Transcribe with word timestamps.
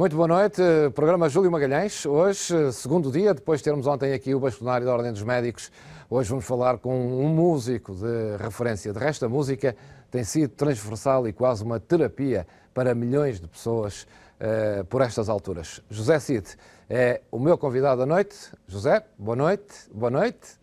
Muito 0.00 0.16
boa 0.16 0.28
noite, 0.28 0.62
programa 0.94 1.28
Júlio 1.28 1.52
Magalhães. 1.52 2.06
Hoje, 2.06 2.72
segundo 2.72 3.12
dia, 3.12 3.34
depois 3.34 3.60
de 3.60 3.64
termos 3.64 3.86
ontem 3.86 4.14
aqui 4.14 4.34
o 4.34 4.40
bastonário 4.40 4.86
da 4.86 4.94
Ordem 4.94 5.12
dos 5.12 5.22
Médicos, 5.22 5.70
hoje 6.08 6.30
vamos 6.30 6.46
falar 6.46 6.78
com 6.78 7.22
um 7.22 7.28
músico 7.28 7.94
de 7.94 8.42
referência. 8.42 8.94
De 8.94 8.98
resto, 8.98 9.26
a 9.26 9.28
música 9.28 9.76
tem 10.10 10.24
sido 10.24 10.54
transversal 10.54 11.28
e 11.28 11.34
quase 11.34 11.62
uma 11.62 11.78
terapia 11.78 12.46
para 12.72 12.94
milhões 12.94 13.38
de 13.38 13.46
pessoas 13.46 14.06
uh, 14.40 14.82
por 14.86 15.02
estas 15.02 15.28
alturas. 15.28 15.82
José 15.90 16.18
Cid 16.18 16.56
é 16.88 17.20
o 17.30 17.38
meu 17.38 17.58
convidado 17.58 17.98
da 18.00 18.06
noite. 18.06 18.34
José, 18.66 19.04
boa 19.18 19.36
noite. 19.36 19.86
Boa 19.92 20.10
noite. 20.10 20.56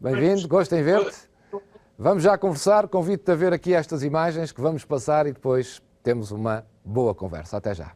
Bem-vindo, 0.00 0.48
gosto 0.48 0.74
em 0.74 0.82
ver-te. 0.82 1.28
Vamos 1.98 2.22
já 2.22 2.38
conversar, 2.38 2.88
convido-te 2.88 3.32
a 3.32 3.34
ver 3.34 3.52
aqui 3.52 3.74
estas 3.74 4.02
imagens 4.02 4.50
que 4.50 4.62
vamos 4.62 4.82
passar 4.82 5.26
e 5.26 5.32
depois 5.32 5.82
temos 6.02 6.30
uma 6.30 6.64
boa 6.82 7.14
conversa. 7.14 7.58
Até 7.58 7.74
já. 7.74 7.92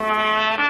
Música 0.00 0.69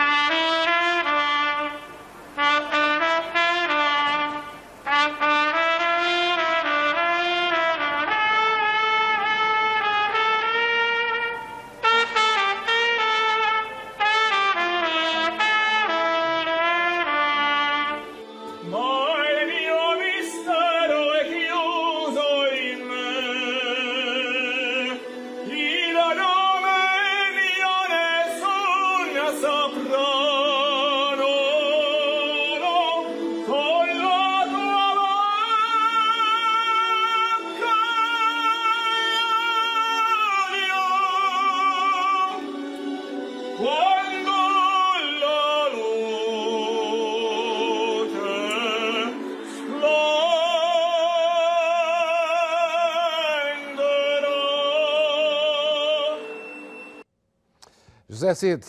José 58.10 58.34
Cid, 58.34 58.66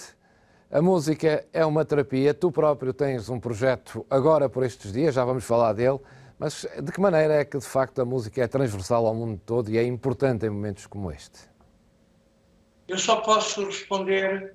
a 0.70 0.84
música 0.84 1.44
é 1.52 1.66
uma 1.66 1.84
terapia. 1.84 2.31
Tu 2.31 2.52
próprio 2.52 2.94
tens 2.94 3.28
um 3.28 3.39
projeto 3.39 4.06
agora 4.08 4.47
por 4.47 4.64
estes 4.64 4.94
dias, 4.94 5.16
já 5.16 5.25
vamos 5.25 5.44
falar 5.44 5.73
dele. 5.73 6.00
Mas 6.38 6.67
de 6.80 6.92
que 6.92 7.02
maneira 7.02 7.34
é 7.34 7.44
que 7.44 7.58
de 7.58 7.66
facto 7.66 8.00
a 8.03 8.06
música 8.06 8.44
é 8.44 8.47
transversal 8.47 9.08
ao 9.08 9.16
mundo 9.16 9.42
todo 9.44 9.72
e 9.72 9.80
é 9.80 9.84
importante 9.84 10.45
em 10.45 10.52
momentos 10.52 10.86
como 10.86 11.12
este? 11.12 11.39
Eu 12.88 13.00
só 13.00 13.16
posso 13.22 13.66
responder 13.66 14.53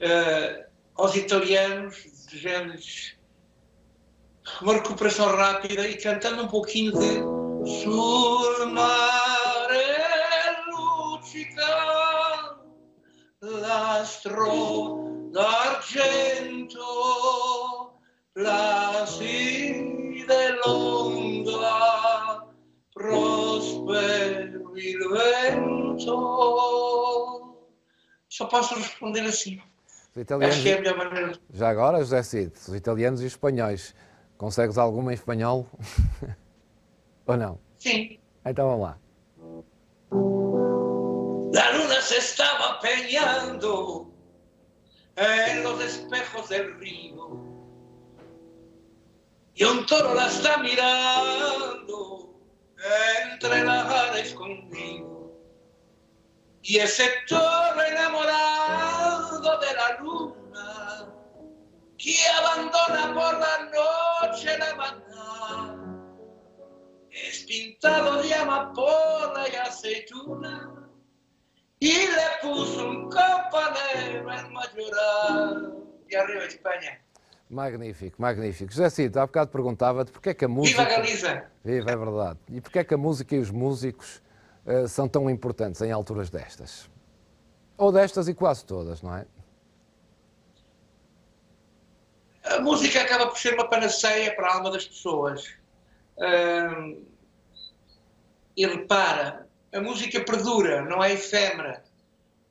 uh, 0.00 0.64
aos 0.94 1.16
italianos, 1.16 2.04
desejando-lhes 2.28 3.16
uma 4.62 4.74
recuperação 4.74 5.34
rápida 5.34 5.84
e 5.88 5.96
cantando 5.96 6.44
um 6.44 6.48
pouquinho 6.48 6.92
de 6.92 7.82
Sul 7.82 8.62
l'astro 13.76 15.28
d'argento 15.32 16.80
placide 18.32 19.56
l'onda 20.64 22.46
prospero 22.94 24.76
il 24.76 24.98
vento 25.12 26.16
só 28.28 28.46
posso 28.46 28.74
responder 28.76 29.26
assim 29.26 29.60
os 30.14 30.22
italianos, 30.22 30.54
Acho 30.54 30.62
que 30.62 30.70
é 30.70 30.74
a 30.74 30.80
melhor 30.80 30.96
maneira 30.96 31.32
já 31.52 31.68
agora 31.68 31.98
José 31.98 32.22
Cid, 32.22 32.52
os 32.56 32.74
italianos 32.74 33.20
e 33.20 33.26
os 33.26 33.32
espanhóis 33.32 33.94
consegues 34.38 34.78
alguma 34.78 35.12
em 35.12 35.14
espanhol? 35.14 35.66
ou 37.26 37.36
não? 37.36 37.58
sim 37.76 38.18
então 38.44 38.68
vamos 38.68 38.82
lá 38.82 38.98
se 42.06 42.18
estaba 42.18 42.78
peleando 42.78 44.08
en 45.16 45.64
los 45.64 45.82
espejos 45.82 46.48
del 46.48 46.78
río. 46.78 47.30
Y 49.54 49.64
un 49.64 49.84
toro 49.86 50.14
la 50.14 50.28
está 50.28 50.58
mirando 50.58 52.32
entre 53.32 53.64
las 53.64 53.86
alas 53.86 54.32
conmigo. 54.34 55.32
Y 56.62 56.78
ese 56.78 57.10
toro 57.28 57.82
enamorado 57.82 59.58
de 59.58 59.74
la 59.74 59.98
luna 60.00 61.12
que 61.98 62.16
abandona 62.38 63.14
por 63.14 63.34
la 63.40 63.70
noche 63.74 64.58
la 64.58 64.74
maná 64.76 65.76
es 67.10 67.44
pintado 67.44 68.22
de 68.22 68.34
amapola 68.34 69.48
y 69.50 69.56
aceituna 69.56 70.85
y 71.80 71.92
le 71.92 72.28
puso 72.42 72.88
un 72.88 73.10
campanero 73.10 74.32
en. 74.32 74.46
E 76.08 76.16
arriba 76.16 76.44
Espanha. 76.44 77.00
Magnífico, 77.48 78.16
magnífico. 78.20 78.72
José 78.72 78.90
Cid, 78.90 79.16
há 79.16 79.26
bocado 79.26 79.50
perguntava-te 79.50 80.10
porque 80.10 80.30
é 80.30 80.34
que 80.34 80.44
a 80.44 80.48
música... 80.48 80.84
Viva 80.84 80.96
Galiza! 80.96 81.44
Viva, 81.64 81.90
é 81.90 81.96
verdade. 81.96 82.38
E 82.48 82.60
porque 82.60 82.78
é 82.80 82.84
que 82.84 82.94
a 82.94 82.96
música 82.96 83.34
e 83.36 83.38
os 83.38 83.50
músicos 83.50 84.22
uh, 84.66 84.88
são 84.88 85.08
tão 85.08 85.30
importantes 85.30 85.80
em 85.80 85.92
alturas 85.92 86.30
destas? 86.30 86.90
Ou 87.76 87.92
destas 87.92 88.26
e 88.26 88.34
quase 88.34 88.64
todas, 88.64 89.02
não 89.02 89.16
é? 89.16 89.26
A 92.44 92.60
música 92.60 93.02
acaba 93.02 93.26
por 93.26 93.38
ser 93.38 93.54
uma 93.54 93.68
panaceia 93.68 94.34
para 94.34 94.48
a 94.48 94.54
alma 94.56 94.70
das 94.70 94.86
pessoas. 94.86 95.46
Uh, 96.16 97.04
e 98.56 98.66
repara, 98.66 99.45
a 99.76 99.80
música 99.80 100.20
perdura, 100.20 100.82
não 100.82 101.04
é 101.04 101.12
efêmera. 101.12 101.84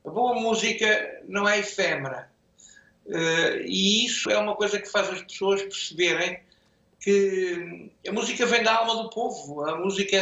A 0.04 0.10
boa 0.10 0.34
música 0.40 1.22
não 1.26 1.48
é 1.48 1.58
efêmera. 1.58 2.30
Uh, 3.04 3.62
e 3.64 4.06
isso 4.06 4.30
é 4.30 4.38
uma 4.38 4.54
coisa 4.54 4.78
que 4.80 4.88
faz 4.88 5.08
as 5.10 5.22
pessoas 5.22 5.62
perceberem 5.62 6.40
que 7.00 7.90
a 8.06 8.12
música 8.12 8.46
vem 8.46 8.62
da 8.62 8.76
alma 8.76 9.02
do 9.02 9.10
povo. 9.10 9.64
A 9.64 9.76
música 9.76 10.16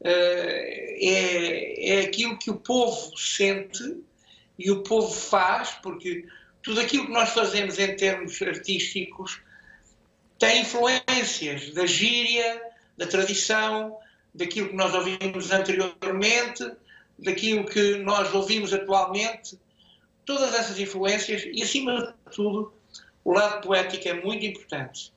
uh, 0.00 0.04
é, 0.04 1.98
é 1.98 2.00
aquilo 2.00 2.38
que 2.38 2.50
o 2.50 2.56
povo 2.56 3.16
sente 3.18 3.98
e 4.58 4.70
o 4.70 4.82
povo 4.82 5.12
faz, 5.12 5.72
porque 5.82 6.26
tudo 6.62 6.80
aquilo 6.80 7.06
que 7.06 7.12
nós 7.12 7.30
fazemos 7.30 7.78
em 7.78 7.94
termos 7.96 8.40
artísticos 8.40 9.40
tem 10.38 10.62
influências 10.62 11.70
da 11.74 11.84
gíria, 11.84 12.62
da 12.96 13.06
tradição, 13.06 13.98
daquilo 14.34 14.68
que 14.68 14.74
nós 14.74 14.94
ouvimos 14.94 15.50
anteriormente, 15.50 16.70
daquilo 17.18 17.64
que 17.64 17.96
nós 17.98 18.32
ouvimos 18.34 18.72
atualmente, 18.72 19.58
todas 20.24 20.54
essas 20.54 20.78
influências 20.78 21.42
e, 21.44 21.62
acima 21.62 22.14
de 22.26 22.34
tudo, 22.34 22.72
o 23.24 23.32
lado 23.32 23.66
poético 23.66 24.08
é 24.08 24.14
muito 24.14 24.44
importante. 24.44 25.12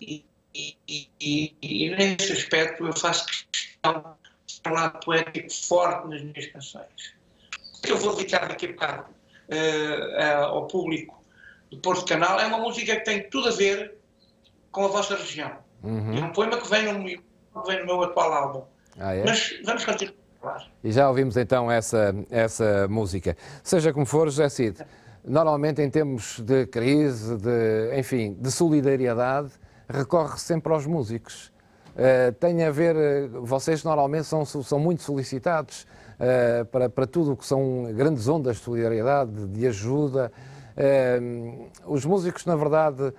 E, 0.00 0.24
e, 0.54 0.76
e, 1.20 1.54
e 1.62 1.90
nesse 1.90 2.32
aspecto 2.32 2.86
eu 2.86 2.96
faço 2.96 3.26
questão 3.26 4.16
de 4.46 4.60
um 4.66 4.72
lado 4.72 5.00
poético 5.00 5.52
forte 5.52 6.08
nas 6.08 6.22
minhas 6.22 6.46
canções. 6.46 7.14
Eu 7.86 7.96
vou 7.96 8.16
dedicar 8.16 8.48
daqui 8.48 8.66
a 8.66 8.68
bocado 8.70 9.18
uh, 9.48 10.44
ao 10.44 10.66
público 10.66 11.22
do 11.70 11.78
Porto 11.78 12.04
Canal. 12.04 12.40
É 12.40 12.46
uma 12.46 12.58
música 12.58 12.96
que 12.96 13.04
tem 13.04 13.28
tudo 13.30 13.48
a 13.48 13.52
ver 13.52 13.94
com 14.70 14.84
a 14.84 14.88
vossa 14.88 15.16
região. 15.16 15.56
Uhum. 15.82 16.18
É 16.18 16.24
um 16.24 16.32
poema 16.32 16.58
que 16.58 16.68
vem 16.68 16.88
vem 17.66 17.80
no 17.80 17.86
meu 17.86 18.02
atual 18.02 18.32
álbum. 18.32 18.62
Ah, 18.98 19.14
é? 19.14 19.24
Mas 19.24 19.60
vamos 19.64 19.84
continuar. 19.84 20.18
E 20.82 20.92
já 20.92 21.08
ouvimos 21.08 21.36
então 21.36 21.70
essa, 21.70 22.14
essa 22.30 22.86
música. 22.88 23.36
Seja 23.62 23.92
como 23.92 24.06
for, 24.06 24.28
José 24.28 24.48
Cid, 24.48 24.78
normalmente 25.24 25.82
em 25.82 25.90
termos 25.90 26.40
de 26.40 26.66
crise, 26.66 27.36
de, 27.36 27.98
enfim, 27.98 28.36
de 28.38 28.50
solidariedade, 28.50 29.50
recorre 29.88 30.38
sempre 30.38 30.72
aos 30.72 30.86
músicos. 30.86 31.52
Uh, 31.98 32.32
tem 32.34 32.62
a 32.62 32.70
ver, 32.70 32.94
uh, 32.94 33.44
vocês 33.44 33.82
normalmente 33.82 34.24
são, 34.24 34.44
são 34.44 34.78
muito 34.78 35.02
solicitados 35.02 35.84
uh, 36.14 36.64
para, 36.66 36.88
para 36.88 37.06
tudo 37.08 37.32
o 37.32 37.36
que 37.36 37.44
são 37.44 37.92
grandes 37.92 38.28
ondas 38.28 38.58
de 38.58 38.62
solidariedade, 38.62 39.46
de 39.48 39.66
ajuda. 39.66 40.30
os 41.84 42.04
músicos, 42.04 42.46
na 42.46 42.54
verdade, 42.54 43.12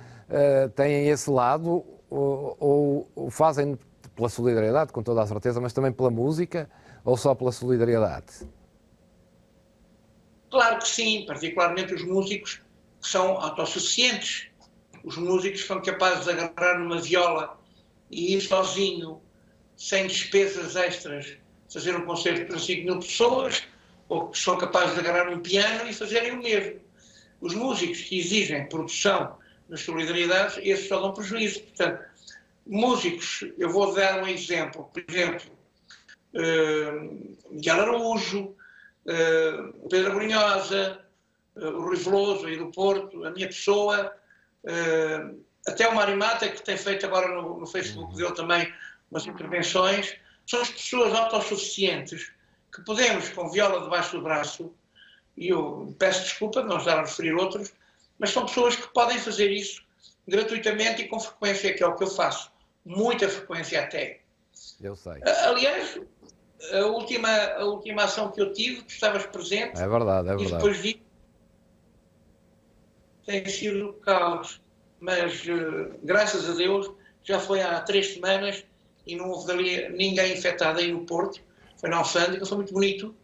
têm 0.76 1.10
esse 1.10 1.30
lado 1.30 1.84
ou, 2.10 2.56
ou, 2.58 3.08
ou 3.16 3.30
fazem 3.30 3.78
pela 4.20 4.28
solidariedade, 4.30 4.92
com 4.92 5.02
toda 5.02 5.22
a 5.22 5.26
certeza, 5.28 5.62
mas 5.62 5.72
também 5.72 5.94
pela 5.94 6.12
música 6.12 6.70
ou 7.06 7.16
só 7.16 7.34
pela 7.34 7.54
solidariedade? 7.54 8.46
Claro 10.52 10.80
que 10.80 10.88
sim, 10.90 11.24
particularmente 11.26 11.94
os 11.94 12.04
músicos 12.04 12.62
que 13.02 13.08
são 13.08 13.40
autossuficientes. 13.40 14.50
Os 15.06 15.16
músicos 15.16 15.66
são 15.66 15.82
capazes 15.82 16.26
de 16.26 16.32
agarrar 16.32 16.80
numa 16.80 17.00
viola 17.00 17.58
e 18.12 18.36
ir 18.36 18.42
sozinho, 18.42 19.22
sem 19.78 20.08
despesas 20.08 20.76
extras, 20.76 21.38
fazer 21.72 21.96
um 21.96 22.06
concerto 22.06 22.46
para 22.48 22.60
5 22.60 22.84
mil 22.84 23.00
pessoas, 23.00 23.64
ou 24.10 24.28
que 24.28 24.38
são 24.38 24.58
capazes 24.58 24.96
de 24.96 25.00
agarrar 25.00 25.32
um 25.32 25.40
piano 25.40 25.90
e 25.90 25.94
fazerem 25.94 26.34
o 26.34 26.44
mesmo. 26.44 26.82
Os 27.40 27.56
músicos 27.56 28.02
que 28.02 28.20
exigem 28.20 28.68
produção 28.68 29.38
nas 29.70 29.82
solidariedades, 29.82 30.58
esses 30.62 30.90
só 30.90 31.00
dão 31.00 31.14
prejuízo. 31.14 31.62
Portanto, 31.62 32.09
músicos, 32.70 33.44
eu 33.58 33.70
vou 33.70 33.94
dar 33.94 34.24
um 34.24 34.28
exemplo, 34.28 34.90
por 34.94 35.04
exemplo, 35.10 35.52
uh, 36.36 37.52
Miguel 37.52 37.82
Araújo, 37.82 38.56
uh, 39.06 39.90
Pedro 39.90 40.14
Brunhosa, 40.14 41.02
uh, 41.56 41.66
o 41.66 41.82
Rui 41.82 41.98
Veloso 41.98 42.46
aí 42.46 42.58
do 42.58 42.72
Porto, 42.72 43.26
a 43.26 43.32
minha 43.32 43.48
pessoa, 43.48 44.14
uh, 44.64 45.44
até 45.68 45.88
o 45.88 45.96
Marimata, 45.96 46.48
que 46.48 46.62
tem 46.62 46.78
feito 46.78 47.06
agora 47.08 47.28
no, 47.30 47.60
no 47.60 47.66
Facebook 47.66 48.16
dele 48.16 48.34
também 48.34 48.72
umas 49.10 49.26
intervenções, 49.26 50.16
são 50.46 50.62
as 50.62 50.70
pessoas 50.70 51.14
autossuficientes 51.14 52.32
que 52.72 52.84
podemos, 52.84 53.30
com 53.30 53.50
viola 53.50 53.82
debaixo 53.82 54.16
do 54.16 54.22
braço, 54.22 54.72
e 55.36 55.50
eu 55.50 55.96
peço 55.98 56.22
desculpa 56.22 56.62
de 56.62 56.68
não 56.68 56.78
estar 56.78 57.00
a 57.00 57.02
referir 57.02 57.34
outros, 57.34 57.74
mas 58.20 58.30
são 58.30 58.46
pessoas 58.46 58.76
que 58.76 58.94
podem 58.94 59.18
fazer 59.18 59.50
isso 59.50 59.82
gratuitamente 60.28 61.02
e 61.02 61.08
com 61.08 61.20
frequência, 61.20 61.74
que 61.74 61.82
é 61.82 61.88
o 61.88 61.96
que 61.96 62.04
eu 62.04 62.10
faço. 62.10 62.52
Muita 62.90 63.30
frequência 63.30 63.84
até. 63.84 64.22
Eu 64.82 64.96
sei. 64.96 65.22
Aliás, 65.46 66.02
a 66.74 66.86
última, 66.88 67.30
a 67.30 67.64
última 67.66 68.06
ação 68.06 68.32
que 68.32 68.42
eu 68.42 68.52
tive, 68.52 68.82
tu 68.82 68.90
estavas 68.90 69.28
presente. 69.28 69.80
É 69.80 69.88
verdade, 69.88 70.28
é 70.28 70.36
verdade. 70.36 70.44
E 70.44 70.56
depois 70.56 70.78
vi. 70.78 71.02
Tem 73.28 73.46
sido 73.46 73.94
caos. 74.02 74.60
Mas, 75.00 75.44
uh, 75.46 76.00
graças 76.02 76.50
a 76.50 76.54
Deus, 76.54 76.92
já 77.24 77.40
foi 77.40 77.62
há 77.62 77.80
três 77.82 78.16
semanas 78.16 78.66
e 79.06 79.16
não 79.16 79.30
houve 79.30 79.46
dali 79.46 79.88
ninguém 79.90 80.34
infectado 80.34 80.80
aí 80.80 80.92
no 80.92 81.06
Porto. 81.06 81.40
Foi 81.78 81.90
na 81.90 81.98
alfândega, 81.98 82.44
foi 82.44 82.58
muito 82.58 82.74
bonito. 82.74 83.16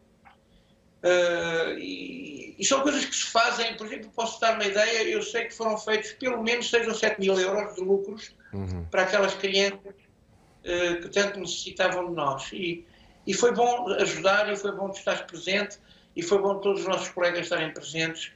Uh, 1.03 1.75
e, 1.79 2.24
e, 2.57 2.65
são 2.65 2.81
coisas 2.81 3.05
que 3.05 3.15
se 3.15 3.25
fazem, 3.25 3.75
por 3.75 3.87
exemplo, 3.87 4.11
posso 4.15 4.39
dar 4.39 4.55
uma 4.55 4.65
ideia, 4.65 5.07
eu 5.09 5.21
sei 5.21 5.45
que 5.45 5.53
foram 5.53 5.77
feitos 5.77 6.11
pelo 6.13 6.41
menos 6.41 6.69
6 6.69 6.87
ou 6.87 6.93
7 6.93 7.19
mil 7.19 7.39
euros 7.39 7.75
de 7.75 7.81
lucros 7.81 8.35
uhum. 8.53 8.85
para 8.91 9.03
aquelas 9.03 9.33
crianças 9.35 9.93
uh, 9.93 11.01
que 11.01 11.09
tanto 11.09 11.39
necessitavam 11.39 12.07
de 12.07 12.13
nós. 12.13 12.49
E, 12.53 12.85
e 13.25 13.33
foi 13.33 13.53
bom 13.53 13.87
ajudar, 13.93 14.51
e 14.51 14.55
foi 14.55 14.71
bom 14.71 14.89
estar 14.89 15.25
presente, 15.25 15.79
e 16.15 16.21
foi 16.21 16.39
bom 16.39 16.59
todos 16.59 16.81
os 16.81 16.87
nossos 16.87 17.09
colegas 17.09 17.41
estarem 17.41 17.73
presentes, 17.73 18.31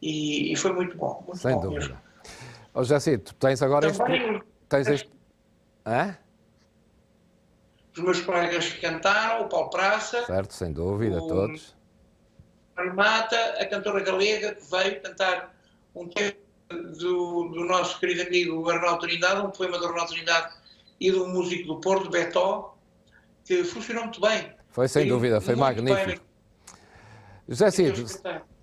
e, 0.00 0.52
e 0.52 0.56
foi 0.56 0.72
muito 0.72 0.96
bom. 0.96 1.24
Muito 1.26 1.40
Sem 1.40 1.54
bom 1.54 1.60
dúvida. 1.60 1.80
Mesmo. 1.80 1.98
Ô, 2.74 2.84
Jacito, 2.84 3.34
tens 3.36 3.62
agora 3.62 3.92
Também, 3.92 4.34
este... 4.34 4.44
Tens 4.68 4.88
este... 4.88 5.10
Hã? 5.86 6.16
Os 7.96 8.02
meus 8.02 8.20
colegas 8.20 8.68
que 8.68 8.80
cantaram, 8.80 9.46
o 9.46 9.48
Paulo 9.48 9.70
Praça. 9.70 10.24
Certo, 10.26 10.52
sem 10.52 10.72
dúvida, 10.72 11.22
o, 11.22 11.28
todos. 11.28 11.74
A 12.76 12.84
Mata, 12.92 13.36
a 13.60 13.66
cantora 13.66 14.00
galega, 14.00 14.54
que 14.54 14.70
veio 14.70 15.00
cantar 15.00 15.54
um 15.94 16.08
tema 16.08 16.34
do, 16.68 17.48
do 17.48 17.64
nosso 17.64 18.00
querido 18.00 18.22
amigo 18.22 18.68
Arnaldo 18.68 19.06
Trindade, 19.06 19.46
um 19.46 19.50
poema 19.50 19.78
do 19.78 19.86
Arnaldo 19.86 20.12
Trindade 20.12 20.54
e 21.00 21.10
do 21.10 21.28
músico 21.28 21.66
do 21.68 21.80
Porto, 21.80 22.10
Betó, 22.10 22.76
que 23.44 23.62
funcionou 23.64 24.04
muito 24.04 24.20
bem. 24.20 24.52
Foi 24.70 24.88
sem 24.88 25.06
dúvida, 25.06 25.40
foi 25.40 25.54
magnífico. 25.54 26.06
Bem. 26.06 26.20
José 27.48 27.70
Cid, 27.70 28.06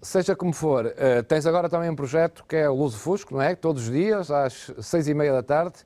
seja 0.01 0.35
como 0.35 0.51
for, 0.51 0.87
uh, 0.87 1.23
tens 1.27 1.45
agora 1.45 1.69
também 1.69 1.89
um 1.89 1.95
projeto 1.95 2.43
que 2.47 2.55
é 2.55 2.67
o 2.67 2.73
Luso 2.75 2.97
Fusco, 2.97 3.33
não 3.33 3.41
é? 3.41 3.55
Todos 3.55 3.83
os 3.83 3.91
dias, 3.91 4.31
às 4.31 4.71
seis 4.81 5.07
e 5.07 5.13
meia 5.13 5.31
da 5.33 5.43
tarde. 5.43 5.77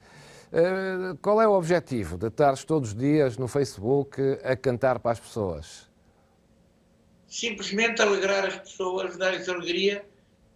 Uh, 0.51 1.18
qual 1.22 1.42
é 1.42 1.48
o 1.48 1.51
objetivo 1.51 2.18
de 2.18 2.27
estares 2.27 2.63
todos 2.63 2.89
os 2.89 2.95
dias 2.95 3.38
no 3.38 3.48
Facebook 3.48 4.19
a 4.44 4.56
cantar 4.56 5.00
para 5.00 5.12
as 5.12 5.19
pessoas? 5.19 5.84
Simplesmente 7.35 8.01
alegrar 8.01 8.45
as 8.45 8.55
pessoas, 8.59 9.17
dar-lhes 9.17 9.49
alegria 9.49 10.05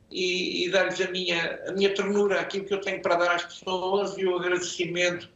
e, 0.10 0.66
e 0.66 0.72
dar-lhes 0.72 1.02
a 1.02 1.12
minha, 1.12 1.62
a 1.68 1.74
minha 1.74 1.94
ternura, 1.94 2.40
aquilo 2.40 2.64
que 2.64 2.74
eu 2.74 2.80
tenho 2.80 3.02
para 3.02 3.16
dar 3.16 3.36
às 3.36 3.44
pessoas 3.44 4.18
e 4.18 4.26
o 4.26 4.38
agradecimento 4.38 5.30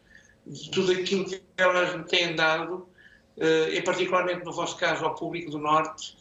de 0.48 0.72
tudo 0.72 0.94
aquilo 0.94 1.26
que 1.26 1.44
elas 1.58 1.98
me 1.98 2.06
têm 2.06 2.34
dado 2.34 2.88
uh, 3.36 3.84
particularmente 3.84 4.46
no 4.46 4.54
vosso 4.54 4.78
caso 4.78 5.04
ao 5.04 5.16
público 5.16 5.52
do 5.52 5.58
Norte, 5.58 6.16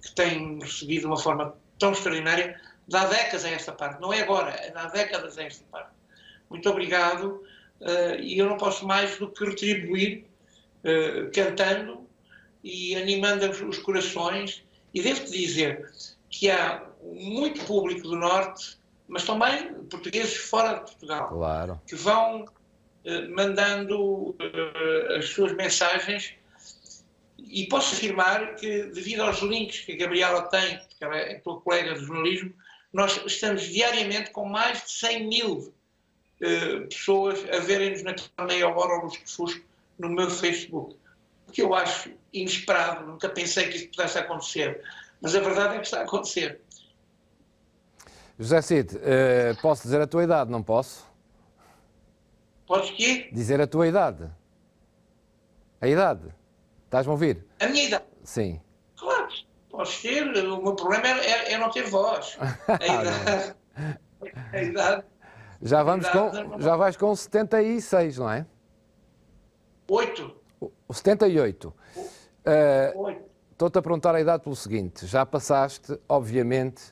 que 0.00 0.12
tem 0.12 0.60
recebido 0.60 1.00
de 1.00 1.06
uma 1.06 1.18
forma 1.18 1.56
tão 1.76 1.90
extraordinária, 1.90 2.60
dá 2.86 3.04
décadas 3.06 3.44
a 3.44 3.50
esta 3.50 3.72
parte, 3.72 4.00
não 4.00 4.12
é 4.12 4.20
agora, 4.20 4.50
é 4.50 4.70
dá 4.70 4.84
décadas 4.84 5.36
a 5.38 5.42
esta 5.42 5.64
parte. 5.72 5.90
Muito 6.48 6.70
obrigado 6.70 7.42
uh, 7.80 8.20
e 8.20 8.38
eu 8.38 8.48
não 8.48 8.56
posso 8.56 8.86
mais 8.86 9.18
do 9.18 9.28
que 9.28 9.44
retribuir 9.44 10.24
uh, 10.84 11.32
cantando 11.34 12.06
e 12.62 12.94
animando 12.94 13.44
os 13.68 13.78
corações 13.78 14.67
e 14.94 15.02
devo-te 15.02 15.30
dizer 15.30 15.90
que 16.30 16.50
há 16.50 16.84
muito 17.02 17.64
público 17.64 18.02
do 18.02 18.16
Norte, 18.16 18.78
mas 19.06 19.24
também 19.24 19.72
portugueses 19.90 20.36
fora 20.36 20.74
de 20.74 20.80
Portugal, 20.80 21.28
claro. 21.28 21.80
que 21.86 21.94
vão 21.94 22.44
mandando 23.30 24.36
as 25.16 25.30
suas 25.30 25.52
mensagens 25.52 26.34
e 27.38 27.66
posso 27.66 27.94
afirmar 27.94 28.56
que, 28.56 28.84
devido 28.84 29.22
aos 29.22 29.40
links 29.40 29.80
que 29.80 29.92
a 29.92 29.96
Gabriela 29.96 30.42
tem, 30.42 30.78
porque 30.78 31.04
ela 31.04 31.16
é 31.16 31.34
tua 31.36 31.60
colega 31.60 31.94
de 31.94 32.04
jornalismo, 32.04 32.52
nós 32.92 33.20
estamos 33.26 33.62
diariamente 33.62 34.30
com 34.30 34.44
mais 34.44 34.82
de 34.82 34.90
100 34.92 35.28
mil 35.28 35.52
uh, 35.56 36.88
pessoas 36.88 37.38
a 37.50 37.60
verem-nos 37.60 38.02
naquela 38.02 38.48
meia 38.48 38.68
hora 38.68 39.02
Luz 39.02 39.16
Fusco 39.24 39.64
no 39.98 40.10
meu 40.10 40.30
Facebook. 40.30 40.96
Que 41.52 41.62
eu 41.62 41.74
acho 41.74 42.10
inesperado, 42.32 43.06
nunca 43.06 43.28
pensei 43.28 43.68
que 43.68 43.76
isso 43.76 43.88
pudesse 43.90 44.18
acontecer. 44.18 44.82
Mas 45.20 45.34
a 45.34 45.40
verdade 45.40 45.74
é 45.74 45.78
que 45.78 45.86
está 45.86 46.00
a 46.00 46.02
acontecer. 46.02 46.60
José 48.38 48.62
Cid, 48.62 48.96
uh, 48.96 49.60
posso 49.60 49.82
dizer 49.82 50.00
a 50.00 50.06
tua 50.06 50.22
idade, 50.24 50.50
não 50.50 50.62
posso? 50.62 51.08
Podes 52.66 52.90
quê? 52.90 53.28
Dizer 53.32 53.60
a 53.60 53.66
tua 53.66 53.88
idade. 53.88 54.30
A 55.80 55.88
idade. 55.88 56.28
Estás-me 56.84 57.10
a 57.10 57.12
ouvir? 57.12 57.44
A 57.60 57.66
minha 57.66 57.84
idade? 57.84 58.04
Sim. 58.22 58.60
Claro, 58.96 59.28
podes 59.70 60.00
ter. 60.00 60.24
O 60.24 60.62
meu 60.62 60.76
problema 60.76 61.08
é, 61.08 61.52
é, 61.52 61.58
não 61.58 61.70
ter 61.70 61.84
voz. 61.84 62.38
A 62.68 62.86
idade. 62.86 63.56
a 64.52 64.62
idade 64.62 65.04
já, 65.62 65.82
vamos 65.82 66.06
idade 66.06 66.44
com, 66.44 66.60
já 66.60 66.76
vais 66.76 66.96
com 66.96 67.14
76, 67.14 68.18
não 68.18 68.30
é? 68.30 68.46
8. 69.88 70.37
O 70.88 70.94
78. 70.94 71.68
Uh, 71.68 73.28
Estou-te 73.52 73.76
a 73.76 73.82
perguntar 73.82 74.14
a 74.14 74.20
idade 74.20 74.42
pelo 74.42 74.56
seguinte: 74.56 75.06
já 75.06 75.26
passaste, 75.26 75.98
obviamente, 76.08 76.82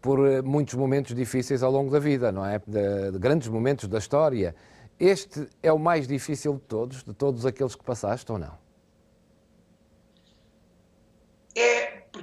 por 0.00 0.26
eh, 0.26 0.40
muitos 0.40 0.74
momentos 0.74 1.14
difíceis 1.14 1.60
ao 1.62 1.72
longo 1.72 1.90
da 1.90 1.98
vida, 1.98 2.30
não 2.30 2.46
é? 2.46 2.60
De, 2.64 3.10
de 3.10 3.18
grandes 3.18 3.48
momentos 3.48 3.88
da 3.88 3.98
história. 3.98 4.54
Este 4.98 5.48
é 5.60 5.72
o 5.72 5.78
mais 5.78 6.06
difícil 6.06 6.54
de 6.54 6.60
todos, 6.60 7.02
de 7.02 7.12
todos 7.12 7.44
aqueles 7.44 7.74
que 7.74 7.82
passaste 7.82 8.30
ou 8.30 8.38
não? 8.38 8.64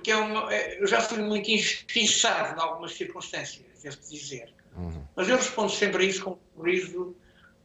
porque 0.02 0.10
é 0.10 0.16
uma, 0.16 0.52
é, 0.52 0.82
eu 0.82 0.88
já 0.88 1.00
fui 1.02 1.20
muito 1.20 1.52
injustiçado 1.52 2.58
em 2.58 2.64
algumas 2.64 2.94
circunstâncias, 2.94 3.64
devo 3.84 3.98
dizer. 4.10 4.52
Uhum. 4.76 5.04
Mas 5.16 5.30
eu 5.30 5.36
respondo 5.36 5.70
sempre 5.70 6.04
a 6.04 6.08
isso 6.08 6.24
com 6.24 6.32
um 6.32 6.38
sorriso, 6.56 7.16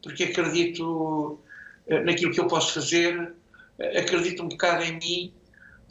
porque 0.02 0.24
acredito 0.24 1.38
eh, 1.86 2.02
naquilo 2.02 2.32
que 2.32 2.40
eu 2.40 2.46
posso 2.46 2.74
fazer, 2.74 3.16
eh, 3.16 3.32
acredito 3.78 4.42
um 4.42 4.48
bocado 4.48 4.84
em 4.84 4.98
mim. 4.98 5.34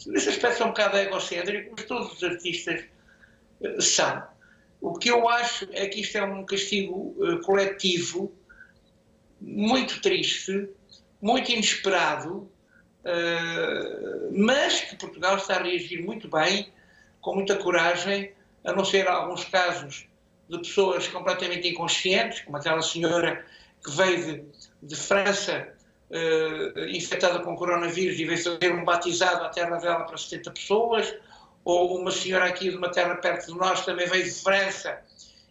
Nesse 0.07 0.29
aspecto 0.29 0.63
é 0.63 0.65
um 0.65 0.69
bocado 0.69 0.97
egocêntrico, 0.97 1.73
mas 1.75 1.85
todos 1.85 2.13
os 2.13 2.23
artistas 2.23 2.83
uh, 3.61 3.81
são. 3.81 4.23
O 4.81 4.93
que 4.93 5.09
eu 5.09 5.27
acho 5.29 5.67
é 5.71 5.87
que 5.87 6.01
isto 6.01 6.17
é 6.17 6.23
um 6.23 6.45
castigo 6.45 7.15
uh, 7.17 7.41
coletivo 7.41 8.33
muito 9.41 10.01
triste, 10.01 10.69
muito 11.21 11.51
inesperado, 11.51 12.49
eh, 13.05 14.29
mas 14.31 14.81
que 14.81 14.95
Portugal 14.95 15.37
está 15.37 15.57
a 15.57 15.63
reagir 15.63 16.03
muito 16.03 16.27
bem, 16.27 16.73
com 17.21 17.35
muita 17.35 17.55
coragem, 17.55 18.33
a 18.63 18.73
não 18.73 18.83
ser 18.83 19.07
alguns 19.07 19.45
casos 19.45 20.07
de 20.49 20.57
pessoas 20.57 21.07
completamente 21.07 21.67
inconscientes, 21.67 22.41
como 22.41 22.57
aquela 22.57 22.81
senhora 22.81 23.45
que 23.83 23.91
veio 23.91 24.25
de, 24.25 24.45
de 24.81 24.95
França 24.95 25.74
uh, 26.09 26.79
infectada 26.89 27.39
com 27.39 27.55
coronavírus 27.55 28.19
e 28.19 28.25
veio 28.25 28.41
fazer 28.41 28.73
um 28.73 28.83
batizado 28.83 29.43
à 29.43 29.49
terra 29.49 29.77
dela 29.77 30.03
para 30.03 30.17
70 30.17 30.51
pessoas, 30.51 31.15
ou 31.63 31.99
uma 31.99 32.11
senhora 32.11 32.45
aqui 32.45 32.69
de 32.69 32.77
uma 32.77 32.91
terra 32.91 33.15
perto 33.15 33.47
de 33.51 33.57
nós 33.57 33.83
também 33.85 34.07
veio 34.07 34.23
de 34.23 34.31
França 34.31 34.99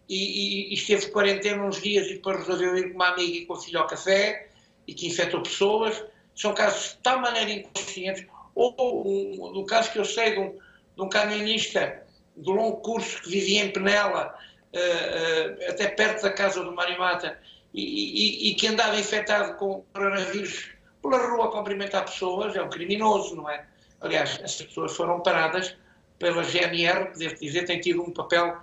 e, 0.08 0.14
e, 0.14 0.70
e 0.70 0.74
esteve 0.74 1.06
de 1.06 1.12
quarentena 1.12 1.64
uns 1.64 1.80
dias 1.80 2.06
e 2.06 2.14
depois 2.14 2.38
resolveu 2.38 2.76
ir 2.76 2.90
com 2.90 2.94
uma 2.94 3.08
amiga 3.08 3.38
e 3.38 3.46
com 3.46 3.54
a 3.54 3.60
filha 3.60 3.80
ao 3.80 3.86
café 3.86 4.48
e 4.86 4.94
que 4.94 5.06
infectou 5.06 5.42
pessoas. 5.42 6.04
São 6.34 6.52
casos 6.54 6.90
de 6.90 6.96
tal 6.98 7.20
maneira 7.20 7.50
inconscientes, 7.50 8.26
ou 8.54 8.74
um, 9.06 9.52
do 9.52 9.64
caso 9.64 9.90
que 9.90 9.98
eu 9.98 10.04
sei 10.04 10.32
de 10.32 10.40
um, 10.40 10.50
de 10.50 11.02
um 11.02 11.08
camionista 11.08 12.02
do 12.36 12.50
longo 12.52 12.78
curso 12.78 13.22
que 13.22 13.30
vivia 13.30 13.64
em 13.64 13.72
Penela, 13.72 14.34
uh, 14.72 14.78
uh, 14.78 15.70
até 15.70 15.88
perto 15.88 16.22
da 16.22 16.32
casa 16.32 16.62
do 16.62 16.72
Mário 16.72 16.98
Mata, 16.98 17.38
e, 17.74 17.82
e, 17.82 18.50
e, 18.50 18.54
que 18.54 18.68
andava 18.68 18.96
infectado 18.98 19.56
com 19.56 19.84
coronavírus 19.92 20.70
pela 21.02 21.18
rua 21.18 21.46
a 21.46 21.50
cumprimentar 21.50 22.04
pessoas, 22.04 22.54
é 22.54 22.62
um 22.62 22.70
criminoso, 22.70 23.34
não 23.34 23.50
é? 23.50 23.66
Aliás, 24.00 24.38
essas 24.40 24.62
pessoas 24.62 24.96
foram 24.96 25.20
paradas 25.20 25.76
pela 26.16 26.44
GNR, 26.44 27.18
devo 27.18 27.34
dizer, 27.34 27.64
tem 27.64 27.80
tido 27.80 28.02
um 28.02 28.12
papel 28.12 28.56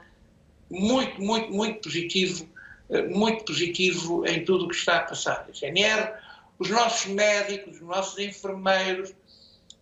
muito, 0.69 1.21
muito, 1.21 1.51
muito 1.51 1.81
positivo, 1.81 2.47
uh, 2.89 3.09
muito 3.09 3.43
positivo 3.43 4.25
em 4.25 4.45
tudo 4.45 4.65
o 4.65 4.69
que 4.69 4.75
está 4.75 4.97
a 4.97 5.01
passar. 5.01 5.45
A 5.49 5.51
GNR, 5.51 6.13
os 6.57 6.69
nossos 6.69 7.07
médicos, 7.07 7.75
os 7.75 7.81
nossos 7.81 8.17
enfermeiros, 8.17 9.13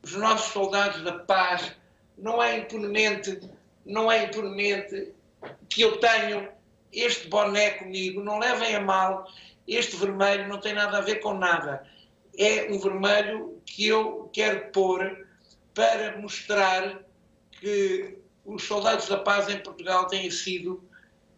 os 0.02 0.14
nossos 0.14 0.52
soldados 0.52 1.04
da 1.04 1.14
paz, 1.20 1.72
não 2.18 2.42
é 2.42 2.58
impunemente, 2.58 3.40
não 3.86 4.12
é 4.12 4.26
impunemente 4.26 5.10
que 5.70 5.82
eu 5.82 5.98
tenho 5.98 6.50
este 6.92 7.28
boné 7.28 7.72
comigo, 7.72 8.24
não 8.24 8.40
levem 8.40 8.76
a 8.76 8.82
mal, 8.82 9.28
este 9.68 9.96
vermelho 9.96 10.48
não 10.48 10.60
tem 10.60 10.74
nada 10.74 10.98
a 10.98 11.02
ver 11.02 11.16
com 11.16 11.34
nada. 11.34 11.86
É 12.38 12.72
um 12.72 12.80
vermelho 12.80 13.62
que 13.66 13.88
eu 13.88 14.30
quero 14.34 14.72
pôr 14.72 15.28
para 15.74 16.18
mostrar 16.18 17.00
que 17.52 18.18
os 18.46 18.64
soldados 18.64 19.08
da 19.08 19.18
paz 19.18 19.48
em 19.50 19.60
Portugal 19.60 20.08
têm 20.08 20.30
sido 20.32 20.84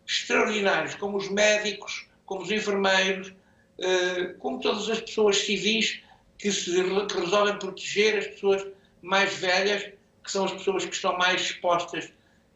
extraordinários, 0.07 0.95
como 0.95 1.17
os 1.17 1.29
médicos, 1.29 2.07
como 2.25 2.41
os 2.41 2.51
enfermeiros, 2.51 3.33
eh, 3.79 4.35
como 4.39 4.59
todas 4.59 4.89
as 4.89 5.01
pessoas 5.01 5.37
civis 5.37 6.01
que, 6.37 6.51
se, 6.51 6.71
que 6.71 7.19
resolvem 7.19 7.57
proteger 7.59 8.17
as 8.17 8.27
pessoas 8.27 8.65
mais 9.01 9.33
velhas, 9.35 9.91
que 10.23 10.31
são 10.31 10.45
as 10.45 10.51
pessoas 10.51 10.85
que 10.85 10.95
estão 10.95 11.17
mais 11.17 11.41
expostas 11.41 12.11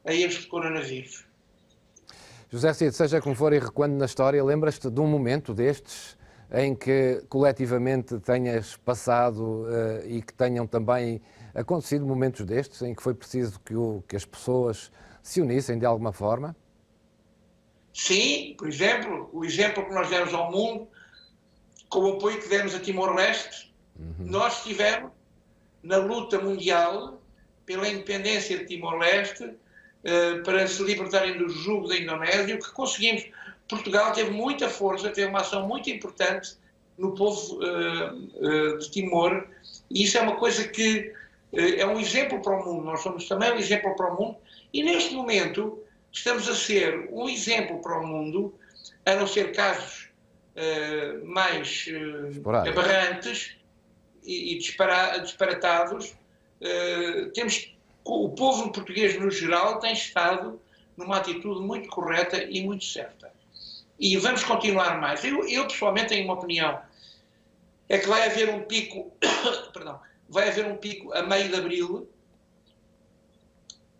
a 0.05 0.13
este 0.13 0.47
coronavírus. 0.47 1.25
José 2.49 2.73
Cid, 2.73 2.95
seja 2.95 3.19
como 3.19 3.35
for 3.35 3.53
e 3.53 3.59
recuando 3.59 3.95
na 3.95 4.05
história, 4.05 4.43
lembras-te 4.43 4.89
de 4.89 4.99
um 4.99 5.07
momento 5.07 5.53
destes 5.53 6.17
em 6.51 6.75
que 6.75 7.23
coletivamente 7.27 8.19
tenhas 8.19 8.77
passado 8.77 9.63
uh, 9.63 10.07
e 10.07 10.21
que 10.21 10.33
tenham 10.33 10.67
também 10.67 11.21
acontecido 11.53 12.05
momentos 12.05 12.45
destes 12.45 12.81
em 12.81 12.93
que 12.93 13.01
foi 13.01 13.13
preciso 13.13 13.59
que, 13.61 13.75
o, 13.75 14.03
que 14.07 14.15
as 14.15 14.25
pessoas 14.25 14.91
se 15.23 15.41
unissem 15.41 15.79
de 15.79 15.85
alguma 15.85 16.13
forma? 16.13 16.55
Sim, 17.93 18.55
por 18.57 18.67
exemplo, 18.67 19.29
o 19.33 19.43
exemplo 19.43 19.85
que 19.85 19.93
nós 19.93 20.09
demos 20.09 20.33
ao 20.33 20.51
mundo, 20.51 20.87
com 21.89 21.99
o 21.99 22.13
apoio 22.13 22.41
que 22.41 22.49
demos 22.49 22.75
a 22.75 22.79
Timor-Leste, 22.79 23.73
uhum. 23.97 24.25
nós 24.25 24.63
tivemos 24.63 25.11
na 25.81 25.97
luta 25.97 26.39
mundial 26.39 27.21
pela 27.65 27.87
independência 27.87 28.57
de 28.57 28.65
Timor-Leste, 28.65 29.55
para 30.43 30.67
se 30.67 30.83
libertarem 30.83 31.37
do 31.37 31.49
jugo 31.49 31.87
da 31.87 31.97
Indonésia, 31.97 32.55
o 32.55 32.59
que 32.59 32.71
conseguimos. 32.71 33.25
Portugal 33.67 34.11
teve 34.11 34.29
muita 34.29 34.69
força, 34.69 35.09
teve 35.09 35.27
uma 35.27 35.41
ação 35.41 35.67
muito 35.67 35.89
importante 35.89 36.55
no 36.97 37.15
povo 37.15 37.55
uh, 37.55 38.13
uh, 38.13 38.77
de 38.77 38.91
Timor, 38.91 39.47
e 39.89 40.03
isso 40.03 40.17
é 40.17 40.21
uma 40.21 40.35
coisa 40.35 40.67
que 40.67 41.11
é 41.51 41.85
um 41.85 41.99
exemplo 41.99 42.41
para 42.41 42.53
o 42.53 42.65
mundo. 42.65 42.85
Nós 42.85 43.01
somos 43.01 43.27
também 43.27 43.51
um 43.51 43.57
exemplo 43.57 43.95
para 43.95 44.13
o 44.13 44.21
mundo, 44.21 44.37
e 44.73 44.83
neste 44.83 45.13
momento 45.13 45.79
estamos 46.11 46.47
a 46.47 46.55
ser 46.55 47.09
um 47.11 47.27
exemplo 47.27 47.81
para 47.81 47.99
o 47.99 48.05
mundo, 48.05 48.53
a 49.05 49.15
não 49.15 49.25
ser 49.25 49.51
casos 49.53 50.09
mais 51.23 51.87
aberrantes 52.67 53.57
e, 54.25 54.53
e 54.53 54.57
disparatados, 54.57 56.15
uh, 56.61 57.29
temos 57.33 57.74
o 58.05 58.29
povo 58.29 58.71
português 58.71 59.19
no 59.19 59.31
geral 59.31 59.79
tem 59.79 59.93
estado 59.93 60.61
numa 60.95 61.17
atitude 61.17 61.61
muito 61.61 61.89
correta 61.89 62.43
e 62.43 62.63
muito 62.63 62.85
certa. 62.85 63.33
E 63.99 64.15
vamos 64.17 64.43
continuar 64.43 64.99
mais. 65.01 65.23
Eu, 65.23 65.47
eu 65.47 65.67
pessoalmente 65.67 66.09
tenho 66.09 66.25
uma 66.25 66.35
opinião. 66.35 66.79
É 67.89 67.97
que 67.97 68.07
vai 68.07 68.27
haver 68.27 68.49
um 68.49 68.63
pico, 68.63 69.11
perdão, 69.73 69.99
vai 70.29 70.49
haver 70.49 70.65
um 70.65 70.77
pico 70.77 71.11
a 71.13 71.23
meio 71.23 71.49
de 71.49 71.55
abril 71.55 72.09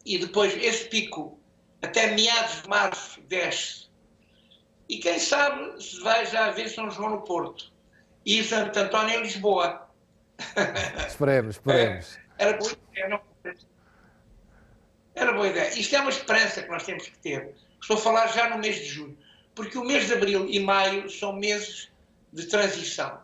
e 0.06 0.18
depois 0.20 0.56
esse 0.56 0.86
pico 0.86 1.40
até 1.82 2.14
meados 2.16 2.62
de 2.62 2.70
março 2.70 3.22
desce. 3.22 3.86
E 4.88 4.98
quem 5.00 5.18
sabe 5.18 5.82
se 5.84 6.00
vai 6.02 6.26
já 6.28 6.46
haver 6.46 6.70
São 6.70 6.92
João 6.92 7.10
no 7.12 7.22
Porto 7.22 7.72
e 8.24 8.44
Santo 8.44 8.78
António 8.78 9.20
em 9.20 9.24
Lisboa. 9.24 9.90
Esperemos, 11.08 11.56
esperemos. 11.56 12.18
É, 12.38 12.50
era 12.50 12.60
ideia, 12.60 13.08
não 13.08 13.22
Era 15.16 15.32
boa 15.32 15.48
ideia. 15.48 15.80
Isto 15.80 15.96
é 15.96 16.02
uma 16.02 16.10
esperança 16.10 16.62
que 16.62 16.70
nós 16.70 16.84
temos 16.84 17.04
que 17.04 17.18
ter. 17.20 17.56
Estou 17.82 17.96
a 17.96 18.00
falar 18.00 18.28
já 18.28 18.50
no 18.50 18.58
mês 18.58 18.76
de 18.76 18.86
junho. 18.86 19.18
Porque 19.56 19.78
o 19.78 19.84
mês 19.84 20.08
de 20.08 20.14
abril 20.14 20.48
e 20.50 20.60
maio 20.60 21.10
são 21.10 21.34
meses 21.34 21.90
de 22.34 22.46
transição. 22.48 23.20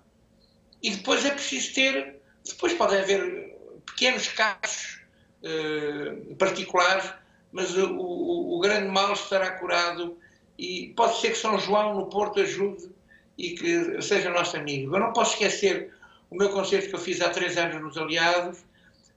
E 0.81 0.91
depois 0.91 1.25
é 1.25 1.31
preciso 1.31 1.73
ter. 1.73 2.21
Depois 2.45 2.73
podem 2.73 2.99
haver 2.99 3.57
pequenos 3.85 4.27
casos 4.29 5.01
uh, 5.43 6.35
particulares, 6.35 7.11
mas 7.51 7.75
o, 7.75 7.93
o, 7.93 8.57
o, 8.57 8.59
grande 8.59 8.87
mal 8.87 9.13
estará 9.13 9.51
curado 9.51 10.17
e 10.57 10.93
pode 10.95 11.19
ser 11.19 11.31
que 11.31 11.37
São 11.37 11.59
João 11.59 11.95
no 11.95 12.07
Porto 12.07 12.39
ajude 12.39 12.89
e 13.37 13.51
que 13.51 14.01
seja 14.01 14.29
nosso 14.29 14.55
amigo. 14.57 14.95
Eu 14.95 14.99
não 14.99 15.13
posso 15.13 15.33
esquecer 15.33 15.93
o 16.29 16.35
meu 16.35 16.49
concerto 16.49 16.89
que 16.89 16.95
eu 16.95 16.99
fiz 16.99 17.21
há 17.21 17.29
três 17.29 17.57
anos 17.57 17.81
nos 17.81 17.97
Aliados, 17.97 18.63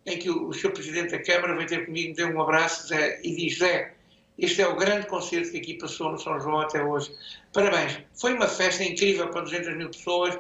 em 0.06 0.18
que 0.18 0.30
o, 0.30 0.48
o 0.48 0.52
Sr. 0.52 0.72
Presidente 0.72 1.10
da 1.10 1.22
Câmara 1.22 1.54
veio 1.54 1.68
ter 1.68 1.86
comigo, 1.86 2.14
deu 2.14 2.28
um 2.28 2.40
abraço 2.40 2.88
Zé, 2.88 3.20
e 3.22 3.34
diz: 3.34 3.58
Zé, 3.58 3.94
este 4.38 4.62
é 4.62 4.68
o 4.68 4.76
grande 4.76 5.06
concerto 5.06 5.50
que 5.52 5.58
aqui 5.58 5.74
passou 5.74 6.10
no 6.10 6.18
São 6.18 6.38
João 6.40 6.60
até 6.60 6.82
hoje. 6.82 7.14
Parabéns. 7.52 8.00
Foi 8.14 8.34
uma 8.34 8.48
festa 8.48 8.82
incrível 8.82 9.28
para 9.28 9.42
200 9.42 9.76
mil 9.76 9.90
pessoas. 9.90 10.38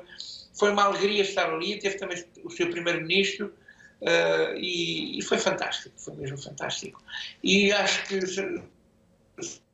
Foi 0.52 0.70
uma 0.70 0.84
alegria 0.84 1.22
estar 1.22 1.52
ali. 1.52 1.78
Teve 1.78 1.96
também 1.96 2.24
o 2.42 2.50
seu 2.50 2.70
Primeiro-Ministro. 2.70 3.52
Uh, 4.00 4.56
e, 4.56 5.18
e, 5.18 5.22
foi 5.22 5.38
fantástico. 5.38 5.94
Foi 5.96 6.14
mesmo 6.14 6.36
fantástico. 6.36 7.02
E 7.42 7.72
acho 7.72 8.04
que 8.06 8.20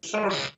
São 0.02 0.30
João 0.30 0.52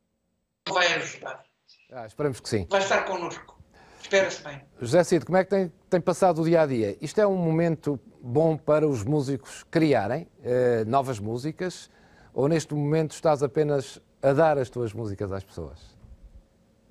vai 0.69 0.93
ajudar. 0.95 1.45
Ah, 1.93 2.07
esperamos 2.07 2.41
que 2.41 2.49
sim. 2.49 2.67
Vai 2.69 2.83
estar 2.83 3.05
connosco. 3.05 3.63
Espera-se 4.01 4.43
bem. 4.43 4.61
José 4.81 5.05
Cid, 5.05 5.25
como 5.25 5.39
é 5.39 5.45
que 5.45 5.51
tem, 5.51 5.73
tem 5.93 6.01
passado 6.01 6.41
o 6.41 6.45
dia 6.45 6.63
a 6.63 6.67
dia? 6.67 6.97
Isto 7.03 7.21
é 7.21 7.27
um 7.27 7.37
momento 7.37 8.01
bom 8.23 8.57
para 8.57 8.89
os 8.89 9.05
músicos 9.05 9.63
criarem 9.71 10.27
eh, 10.43 10.85
novas 10.87 11.19
músicas 11.19 11.91
ou 12.33 12.49
neste 12.49 12.73
momento 12.73 13.11
estás 13.13 13.43
apenas 13.43 14.01
a 14.23 14.33
dar 14.33 14.57
as 14.57 14.71
tuas 14.71 14.95
músicas 14.95 15.31
às 15.31 15.45
pessoas? 15.45 15.95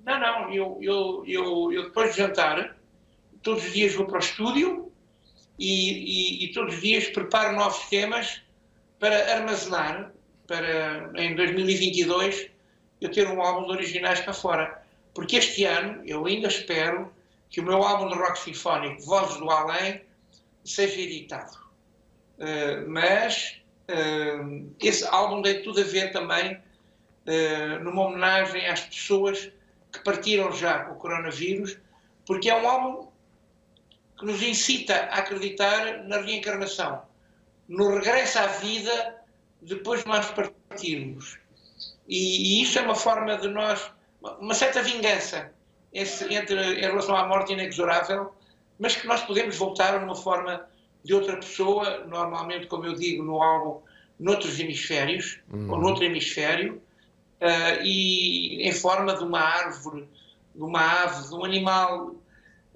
Não, 0.05 0.19
não. 0.19 0.53
Eu, 0.53 0.77
eu, 0.81 1.23
eu, 1.25 1.71
eu 1.73 1.83
depois 1.85 2.11
de 2.11 2.21
jantar, 2.21 2.77
todos 3.41 3.65
os 3.65 3.73
dias 3.73 3.95
vou 3.95 4.05
para 4.05 4.17
o 4.17 4.19
estúdio 4.19 4.91
e, 5.57 6.43
e, 6.43 6.45
e 6.45 6.51
todos 6.53 6.75
os 6.75 6.81
dias 6.81 7.07
preparo 7.07 7.55
novos 7.55 7.89
temas 7.89 8.43
para 8.99 9.33
armazenar 9.33 10.11
para 10.45 11.11
em 11.15 11.35
2022 11.35 12.51
eu 13.01 13.09
ter 13.09 13.27
um 13.27 13.41
álbum 13.41 13.65
de 13.65 13.71
originais 13.71 14.19
para 14.19 14.33
fora. 14.33 14.83
Porque 15.15 15.37
este 15.37 15.65
ano 15.65 16.03
eu 16.05 16.23
ainda 16.27 16.49
espero 16.49 17.11
que 17.51 17.59
o 17.59 17.63
meu 17.63 17.83
álbum 17.83 18.07
de 18.07 18.15
rock 18.15 18.39
sinfónico, 18.39 19.01
Vozes 19.03 19.37
do 19.37 19.51
Além, 19.51 20.01
seja 20.63 21.01
editado. 21.01 21.57
Uh, 22.39 22.89
mas 22.89 23.61
uh, 23.89 24.73
esse 24.79 25.05
álbum 25.05 25.41
tem 25.41 25.61
tudo 25.61 25.81
a 25.81 25.83
ver 25.83 26.11
também 26.13 26.55
uh, 26.55 27.83
numa 27.83 28.03
homenagem 28.03 28.65
às 28.67 28.79
pessoas 28.81 29.51
que 29.91 29.99
partiram 29.99 30.51
já 30.53 30.85
com 30.85 30.93
o 30.93 30.95
coronavírus, 30.95 31.77
porque 32.25 32.49
é 32.49 32.55
um 32.55 32.67
álbum 32.67 33.11
que 34.17 34.25
nos 34.25 34.41
incita 34.41 34.95
a 34.95 35.17
acreditar 35.17 36.05
na 36.05 36.21
reencarnação, 36.21 37.03
no 37.67 37.95
regresso 37.95 38.39
à 38.39 38.47
vida 38.47 39.17
depois 39.61 40.03
de 40.03 40.07
nós 40.07 40.31
partirmos. 40.31 41.37
E, 42.07 42.59
e 42.59 42.63
isso 42.63 42.79
é 42.79 42.81
uma 42.81 42.95
forma 42.95 43.37
de 43.37 43.49
nós 43.49 43.91
uma 44.39 44.53
certa 44.53 44.83
vingança 44.83 45.51
entre, 45.93 46.79
em 46.79 46.81
relação 46.81 47.15
à 47.15 47.27
morte 47.27 47.53
inexorável, 47.53 48.33
mas 48.79 48.95
que 48.95 49.07
nós 49.07 49.21
podemos 49.21 49.55
voltar 49.57 49.99
numa 49.99 50.15
forma 50.15 50.65
de 51.03 51.13
outra 51.13 51.35
pessoa, 51.37 52.05
normalmente, 52.05 52.67
como 52.67 52.85
eu 52.85 52.93
digo 52.93 53.23
no 53.23 53.41
álbum, 53.41 53.81
noutros 54.19 54.59
hemisférios, 54.59 55.39
uhum. 55.51 55.71
ou 55.71 55.79
noutro 55.79 56.03
hemisfério, 56.03 56.81
uh, 57.41 57.83
e 57.83 58.67
em 58.67 58.71
forma 58.71 59.15
de 59.15 59.23
uma 59.23 59.39
árvore, 59.39 60.07
de 60.53 60.63
uma 60.63 61.03
ave, 61.03 61.27
de 61.27 61.33
um 61.33 61.43
animal. 61.43 62.15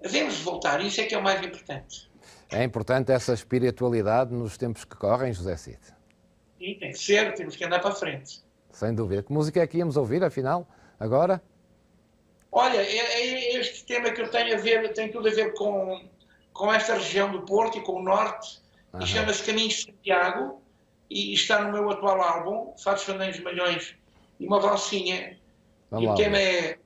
Devemos 0.01 0.39
voltar, 0.39 0.83
isso 0.83 1.01
é 1.01 1.05
que 1.05 1.15
é 1.15 1.17
o 1.17 1.23
mais 1.23 1.43
importante. 1.45 2.09
É 2.51 2.63
importante 2.63 3.11
essa 3.11 3.33
espiritualidade 3.33 4.33
nos 4.33 4.57
tempos 4.57 4.85
que 4.85 4.95
correm, 4.95 5.33
José 5.33 5.57
Cid? 5.57 5.79
Sim, 6.57 6.77
tem 6.79 6.91
que 6.91 6.99
ser, 6.99 7.33
temos 7.33 7.55
que 7.55 7.63
andar 7.63 7.79
para 7.79 7.91
frente. 7.91 8.43
Sem 8.71 8.93
dúvida. 8.93 9.23
Que 9.23 9.31
música 9.31 9.61
é 9.61 9.67
que 9.67 9.77
íamos 9.77 9.97
ouvir, 9.97 10.23
afinal? 10.23 10.67
agora? 10.99 11.41
Olha, 12.55 12.77
é, 12.77 12.97
é 12.97 13.59
este 13.59 13.83
tema 13.83 14.09
que 14.11 14.21
eu 14.21 14.31
tenho 14.31 14.55
a 14.55 14.57
ver, 14.57 14.93
tem 14.93 15.11
tudo 15.11 15.27
a 15.27 15.31
ver 15.31 15.53
com, 15.55 16.07
com 16.53 16.73
esta 16.73 16.93
região 16.93 17.29
do 17.29 17.41
Porto 17.41 17.77
e 17.77 17.81
com 17.81 17.99
o 17.99 18.01
Norte, 18.01 18.61
uhum. 18.93 19.01
e 19.01 19.05
chama-se 19.05 19.43
Caminhos 19.43 19.73
de 19.73 19.81
Santiago, 19.91 20.61
e 21.09 21.33
está 21.33 21.61
no 21.61 21.73
meu 21.73 21.89
atual 21.89 22.21
álbum, 22.21 22.73
Fatos 22.77 23.03
Fandangos 23.03 23.41
Malhões, 23.41 23.93
e 24.39 24.47
uma 24.47 24.61
valsinha. 24.61 25.37
Vamos 25.91 26.05
e 26.05 26.07
lá. 26.07 26.13
o 26.13 26.15
tema 26.15 26.37
é 26.37 26.77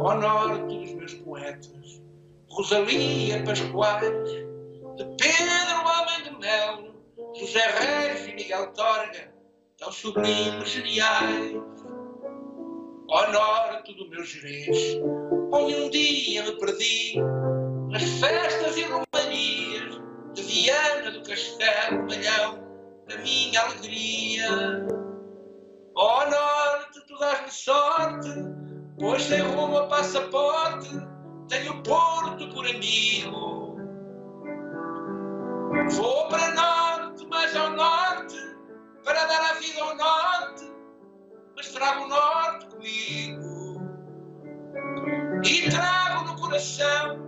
Ao 0.00 0.20
norte 0.20 0.76
dos 0.76 0.92
meus 0.94 1.14
poetas, 1.14 2.02
Rosalia 2.48 3.44
Pascoais, 3.44 4.02
de 4.02 5.04
Pedro 5.18 5.86
Homem 5.86 6.22
de 6.24 6.36
Melo, 6.40 6.96
José 7.38 7.64
Reis 7.64 8.26
e 8.26 8.34
Miguel 8.34 8.72
Torga, 8.72 9.32
tão 9.78 9.92
sublimes 9.92 10.68
geniais. 10.68 11.52
Ao 13.08 13.30
norte 13.30 13.94
do 13.94 14.08
meu 14.08 14.24
Jerez, 14.24 14.98
onde 15.52 15.76
um 15.76 15.90
dia 15.90 16.42
me 16.42 16.58
perdi, 16.58 17.14
nas 17.88 18.02
festas 18.02 18.76
e 18.76 18.82
romanias 18.82 20.00
de 20.34 20.42
Viana 20.42 21.12
do 21.12 21.22
Castelo, 21.22 22.02
Malhão, 22.02 22.58
da 23.08 23.16
minha 23.18 23.60
alegria. 23.60 24.48
Ó 25.94 26.28
norte, 26.28 27.06
tu 27.06 27.16
dás-me 27.16 27.50
sorte, 27.52 28.28
pois 28.98 29.22
sem 29.22 29.40
rumo 29.40 29.78
a 29.78 29.86
passaporte, 29.86 30.90
tenho 31.48 31.80
Porto 31.84 32.48
por 32.48 32.66
amigo. 32.66 33.76
Vou 35.90 36.28
para 36.28 36.54
norte, 36.54 37.24
mais 37.28 37.54
ao 37.54 37.70
norte, 37.70 38.36
para 39.04 39.24
dar 39.26 39.50
a 39.52 39.54
vida 39.54 39.80
ao 39.80 39.96
norte, 39.96 40.72
mas 41.54 41.68
trago 41.68 42.04
o 42.04 42.08
norte 42.08 42.35
comigo. 42.86 43.80
E 45.44 45.70
trago 45.70 46.24
no 46.26 46.40
coração 46.40 47.26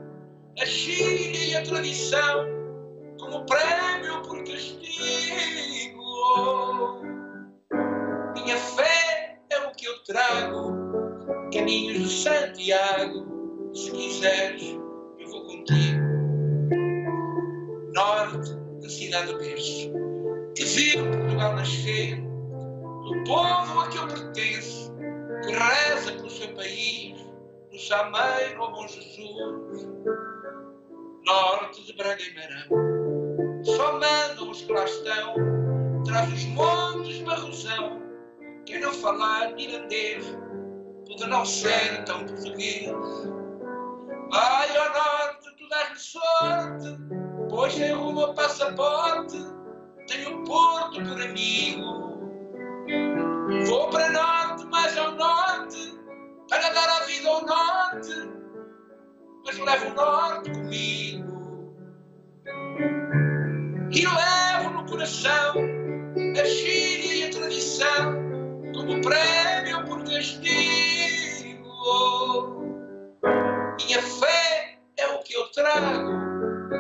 a 0.61 0.67
China 0.67 1.37
e 1.37 1.57
a 1.57 1.63
tradição, 1.63 2.47
como 3.19 3.45
prémio 3.47 4.23
por 4.23 4.39
castigo. 4.45 5.99
Minha 8.35 8.57
fé 8.57 9.39
é 9.51 9.59
o 9.67 9.73
que 9.73 9.87
eu 9.87 10.03
trago, 10.05 10.73
caminhos 11.53 11.99
de 11.99 12.23
Santiago. 12.23 13.27
Se 13.75 13.91
quiseres, 13.91 14.79
eu 15.19 15.31
vou 15.31 15.45
contigo. 15.45 16.09
Norte 17.95 18.55
da 18.81 18.89
cidade 18.89 19.33
de 19.33 19.39
berço, 19.39 19.93
que 20.57 20.65
viu 20.65 21.11
Portugal 21.11 21.55
nascer, 21.55 22.17
do 22.17 23.25
povo 23.25 23.81
a 23.81 23.89
que 23.89 23.99
eu 23.99 24.07
pertenço, 24.07 24.78
que 25.49 25.55
reza 25.55 26.13
pelo 26.13 26.29
seu 26.29 26.55
país, 26.55 27.19
no 27.73 27.79
Sameiro 27.79 28.63
ao 28.63 28.73
Bom 28.73 28.87
Jesus. 28.87 29.89
Norte 31.25 31.85
de 31.87 31.93
Braga 31.95 32.23
e 32.23 32.35
Marão, 32.35 33.65
só 33.65 33.93
mandam 33.95 34.51
os 34.51 34.61
que 34.61 34.73
lá 34.73 34.85
estão, 34.85 35.35
traz 36.05 36.33
os 36.33 36.45
montes 36.47 37.21
Barrosão, 37.21 38.03
quem 38.67 38.81
não 38.81 38.93
falar 38.93 39.59
irlandês, 39.59 40.37
pode 41.07 41.27
não 41.27 41.45
ser 41.47 42.05
tão 42.05 42.27
português. 42.27 42.91
Ai, 44.33 44.77
ao 44.77 44.93
norte, 44.93 45.57
tu 45.57 45.69
dás-me 45.69 45.99
sorte, 45.99 46.99
pois 47.49 47.73
sem 47.73 47.93
rumo 47.93 48.25
a 48.25 48.35
passaporte, 48.35 49.39
tenho 50.07 50.41
o 50.41 50.45
Porto 50.45 51.03
por 51.03 51.23
amigo. 51.23 52.09
Vou 53.67 53.89
para 53.89 54.11
norte, 54.11 54.65
mais 54.67 54.97
ao 54.97 55.13
norte, 55.13 55.38
para 56.61 56.71
dar 56.71 56.89
a 56.89 57.05
vida 57.05 57.29
ao 57.29 57.47
norte, 57.47 58.31
mas 59.45 59.59
levo 59.59 59.91
o 59.91 59.95
norte 59.95 60.51
comigo. 60.51 61.75
E 63.93 64.05
levo 64.05 64.71
no 64.71 64.87
coração 64.87 65.55
a 65.55 66.45
China 66.45 67.15
e 67.15 67.25
a 67.25 67.31
tradição, 67.31 68.15
como 68.75 69.01
prémio 69.01 69.85
por 69.87 70.03
castigo. 70.03 70.49
Minha 73.77 74.03
fé 74.03 74.79
é 74.97 75.07
o 75.07 75.23
que 75.23 75.35
eu 75.35 75.49
trago, 75.53 76.11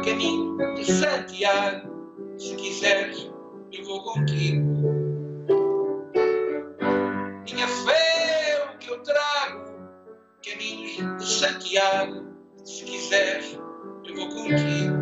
caminho 0.05 0.75
de 0.75 0.93
Santiago. 0.93 1.88
Se 2.37 2.55
quiseres, 2.57 3.31
eu 3.73 3.85
vou 3.85 4.03
contigo. 4.03 4.78
Santiago. 11.29 12.27
Se 12.64 12.85
quiseres, 12.85 13.53
eu 14.05 14.14
vou 14.17 14.29
contigo. 14.31 14.97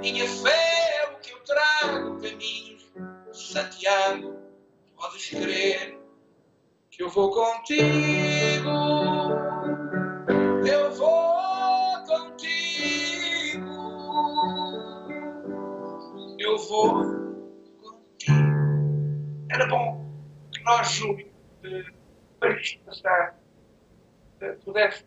Minha 0.00 0.28
fé 0.28 1.02
é 1.02 1.08
o 1.08 1.18
que 1.20 1.32
eu 1.32 1.38
trago, 1.44 2.20
caminhos 2.20 2.92
Santiago. 3.32 4.38
Podes 4.94 5.30
crer 5.30 5.98
que 6.90 7.02
eu 7.02 7.08
vou 7.08 7.30
contigo. 7.30 8.68
Eu 10.66 10.92
vou 10.92 12.04
contigo. 12.06 13.74
Eu 16.38 16.58
vou 16.58 17.02
contigo. 17.82 18.44
Era 19.50 19.66
bom 19.68 20.04
que 20.52 20.62
nós, 20.64 21.00
eh, 21.64 21.84
para 22.38 22.60
isto 22.60 22.84
passar, 22.84 23.43
eh, 24.44 24.56
pudéssemos 24.64 25.06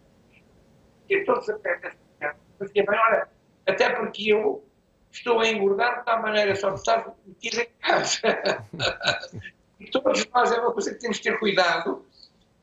ter 1.08 1.26
todos 1.26 1.50
a 1.50 1.60
pé 1.60 1.78
desta 1.78 1.98
piada. 2.20 2.38
Fazia 2.60 2.86
bem, 2.86 3.00
olha, 3.00 3.28
até 3.68 3.90
porque 3.90 4.32
eu 4.34 4.64
estou 5.12 5.40
a 5.40 5.48
engordar 5.48 6.00
de 6.00 6.06
tal 6.06 6.22
maneira 6.22 6.56
só 6.56 6.70
por 6.70 6.78
estar 6.78 7.16
metido 7.26 7.62
em 7.62 7.70
casa. 7.82 8.20
E 9.80 9.92
todos 9.92 10.28
nós 10.34 10.52
é 10.52 10.60
uma 10.60 10.74
coisa 10.74 10.92
que 10.92 11.00
temos 11.00 11.18
que 11.18 11.24
ter 11.24 11.38
cuidado, 11.38 12.04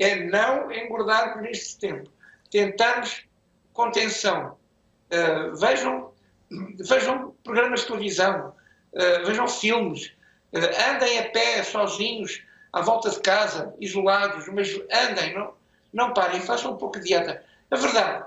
é 0.00 0.16
não 0.16 0.70
engordarmos 0.72 1.42
neste 1.42 1.78
tempo. 1.78 2.10
Tentarmos 2.50 3.24
contenção. 3.72 4.56
Uh, 5.12 5.54
vejam, 5.54 6.12
vejam 6.88 7.32
programas 7.44 7.82
de 7.82 7.86
televisão, 7.86 8.52
uh, 8.92 9.26
vejam 9.26 9.46
filmes, 9.46 10.08
uh, 10.52 10.90
andem 10.90 11.20
a 11.20 11.30
pé, 11.30 11.62
sozinhos, 11.62 12.42
à 12.72 12.80
volta 12.80 13.10
de 13.10 13.20
casa, 13.20 13.72
isolados, 13.80 14.48
mas 14.48 14.68
andem, 14.90 15.34
não, 15.34 15.54
não 15.94 16.12
parem, 16.12 16.40
façam 16.40 16.72
um 16.72 16.76
pouco 16.76 16.98
de 16.98 17.06
dieta. 17.06 17.42
A 17.70 17.76
verdade 17.76 18.26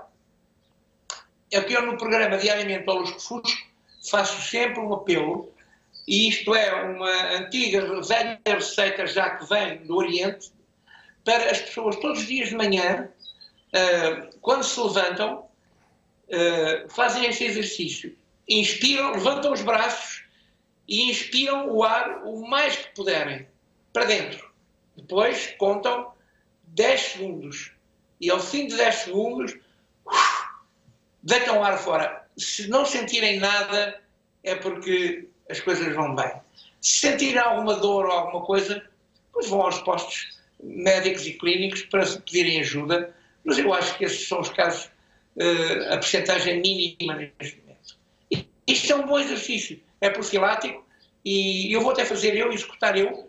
é 1.52 1.60
que 1.60 1.74
eu 1.74 1.82
no 1.82 1.98
programa 1.98 2.38
Diariamente 2.38 2.88
ao 2.88 2.96
Lusco 2.96 3.20
Fusco 3.20 3.68
faço 4.10 4.40
sempre 4.42 4.80
um 4.80 4.92
apelo 4.92 5.52
e 6.08 6.30
isto 6.30 6.54
é 6.54 6.72
uma 6.82 7.36
antiga, 7.36 8.00
velha 8.00 8.40
receita 8.46 9.06
já 9.06 9.36
que 9.36 9.46
vem 9.46 9.84
do 9.84 9.94
Oriente, 9.94 10.50
para 11.22 11.50
as 11.50 11.60
pessoas 11.60 11.96
todos 11.96 12.20
os 12.20 12.26
dias 12.26 12.48
de 12.48 12.56
manhã, 12.56 13.10
uh, 13.74 14.38
quando 14.40 14.62
se 14.62 14.80
levantam, 14.80 15.40
uh, 15.40 16.88
fazem 16.88 17.26
este 17.26 17.44
exercício. 17.44 18.16
Inspiram, 18.48 19.12
levantam 19.12 19.52
os 19.52 19.60
braços 19.60 20.24
e 20.88 21.10
inspiram 21.10 21.70
o 21.70 21.84
ar 21.84 22.22
o 22.24 22.48
mais 22.48 22.76
que 22.76 22.94
puderem, 22.94 23.46
para 23.92 24.06
dentro. 24.06 24.50
Depois 24.96 25.54
contam 25.58 26.10
10 26.78 27.00
segundos. 27.00 27.72
E 28.20 28.30
ao 28.30 28.38
fim 28.38 28.68
de 28.68 28.76
10 28.76 28.94
segundos, 28.94 29.56
deitam 31.22 31.58
o 31.58 31.64
ar 31.64 31.76
fora. 31.76 32.24
Se 32.36 32.68
não 32.68 32.86
sentirem 32.86 33.38
nada, 33.38 34.00
é 34.44 34.54
porque 34.54 35.28
as 35.50 35.60
coisas 35.60 35.92
vão 35.94 36.14
bem. 36.14 36.30
Se 36.80 37.00
sentirem 37.00 37.38
alguma 37.38 37.74
dor 37.74 38.06
ou 38.06 38.12
alguma 38.12 38.44
coisa, 38.44 38.82
pois 39.32 39.48
vão 39.48 39.62
aos 39.62 39.80
postos 39.80 40.38
médicos 40.62 41.26
e 41.26 41.32
clínicos 41.32 41.82
para 41.82 42.06
pedirem 42.06 42.60
ajuda, 42.60 43.14
mas 43.44 43.58
eu 43.58 43.72
acho 43.74 43.96
que 43.98 44.04
esses 44.04 44.26
são 44.26 44.40
os 44.40 44.48
casos, 44.50 44.86
uh, 45.36 45.92
a 45.92 45.96
percentagem 45.98 46.60
mínima 46.60 47.14
neste 47.14 47.60
momento. 47.60 47.96
E 48.30 48.48
isto 48.66 48.92
é 48.92 48.96
um 48.96 49.06
bom 49.06 49.18
exercício, 49.18 49.80
é 50.00 50.10
profilático 50.10 50.84
e 51.24 51.72
eu 51.72 51.80
vou 51.80 51.92
até 51.92 52.04
fazer 52.04 52.36
eu, 52.36 52.52
executar 52.52 52.96
eu, 52.96 53.28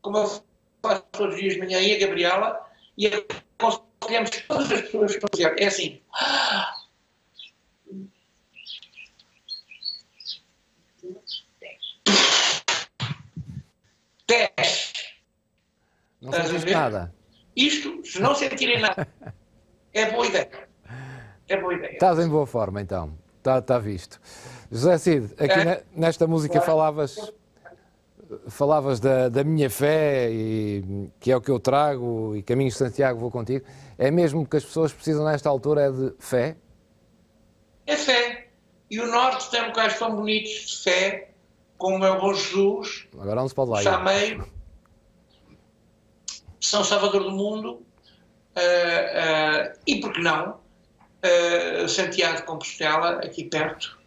como 0.00 0.18
eu 0.18 0.45
faço 0.82 1.02
todos 1.12 1.34
os 1.34 1.40
dias 1.40 1.54
de 1.54 1.60
manhã 1.60 1.80
e 1.80 1.94
a 1.94 1.98
Gabriela, 2.06 2.66
e 2.96 3.06
aconselhamos 3.06 4.30
todas 4.48 4.72
as 4.72 4.80
pessoas 4.82 5.16
que 5.16 5.24
estão 5.26 5.46
a 5.50 5.54
é 5.58 5.66
assim, 5.66 6.00
Dez. 14.28 14.92
Não 16.20 16.30
Estás 16.30 16.64
nada. 16.64 17.14
Isto, 17.54 18.04
se 18.04 18.20
não 18.20 18.34
sentirem 18.34 18.80
nada, 18.80 19.06
é 19.94 20.10
boa 20.10 20.26
ideia. 20.26 20.68
É 21.48 21.56
boa 21.60 21.74
ideia. 21.74 21.92
Estás 21.92 22.18
em 22.18 22.28
boa 22.28 22.46
forma 22.46 22.80
então. 22.82 23.16
Está 23.38 23.62
tá 23.62 23.78
visto. 23.78 24.20
José 24.70 24.98
Cid, 24.98 25.32
aqui 25.38 25.52
É. 25.52 25.64
ne- 25.64 25.82
nesta 25.94 26.26
música 26.26 26.60
falavas, 26.60 27.32
falavas 28.48 29.00
da, 29.00 29.28
da 29.28 29.44
minha 29.44 29.70
fé, 29.70 30.30
e, 30.30 31.10
que 31.20 31.30
é 31.30 31.36
o 31.36 31.40
que 31.40 31.50
eu 31.50 31.58
trago, 31.58 32.34
e 32.36 32.42
Caminhos 32.42 32.74
de 32.74 32.78
Santiago 32.78 33.18
vou 33.18 33.30
contigo. 33.30 33.64
É 33.98 34.10
mesmo 34.10 34.46
que 34.46 34.56
as 34.56 34.64
pessoas 34.64 34.92
precisam 34.92 35.24
nesta 35.24 35.48
altura 35.48 35.82
é 35.82 35.90
de 35.90 36.14
fé? 36.18 36.56
É 37.86 37.96
fé. 37.96 38.48
E 38.90 39.00
o 39.00 39.06
Norte 39.06 39.50
tem 39.50 39.66
locais 39.66 39.98
tão 39.98 40.14
bonitos 40.14 40.50
de 40.66 40.82
fé, 40.82 41.30
como 41.78 42.04
é 42.04 42.10
o 42.10 42.20
Bom 42.20 42.34
Jesus, 42.34 43.06
Agora 43.18 43.36
não 43.36 43.48
se 43.48 43.54
pode 43.54 43.70
lá. 43.70 43.80
ir. 43.80 43.84
Chameiro, 43.84 44.48
São 46.60 46.82
Salvador 46.84 47.24
do 47.24 47.32
Mundo 47.32 47.82
eh, 48.54 49.12
eh, 49.14 49.78
e, 49.86 50.00
por 50.00 50.12
que 50.12 50.22
não, 50.22 50.58
eh, 51.22 51.86
Santiago 51.88 52.38
de 52.38 52.42
Compostela, 52.44 53.18
aqui 53.18 53.44
perto. 53.44 53.98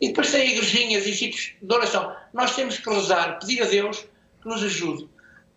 E 0.00 0.08
depois 0.08 0.30
tem 0.30 0.50
igrejinhas 0.52 1.06
e 1.06 1.14
sítios 1.14 1.54
de 1.60 1.74
oração. 1.74 2.14
Nós 2.32 2.54
temos 2.54 2.78
que 2.78 2.88
rezar, 2.88 3.38
pedir 3.40 3.62
a 3.62 3.66
Deus 3.66 4.06
que 4.40 4.48
nos 4.48 4.62
ajude, 4.62 5.08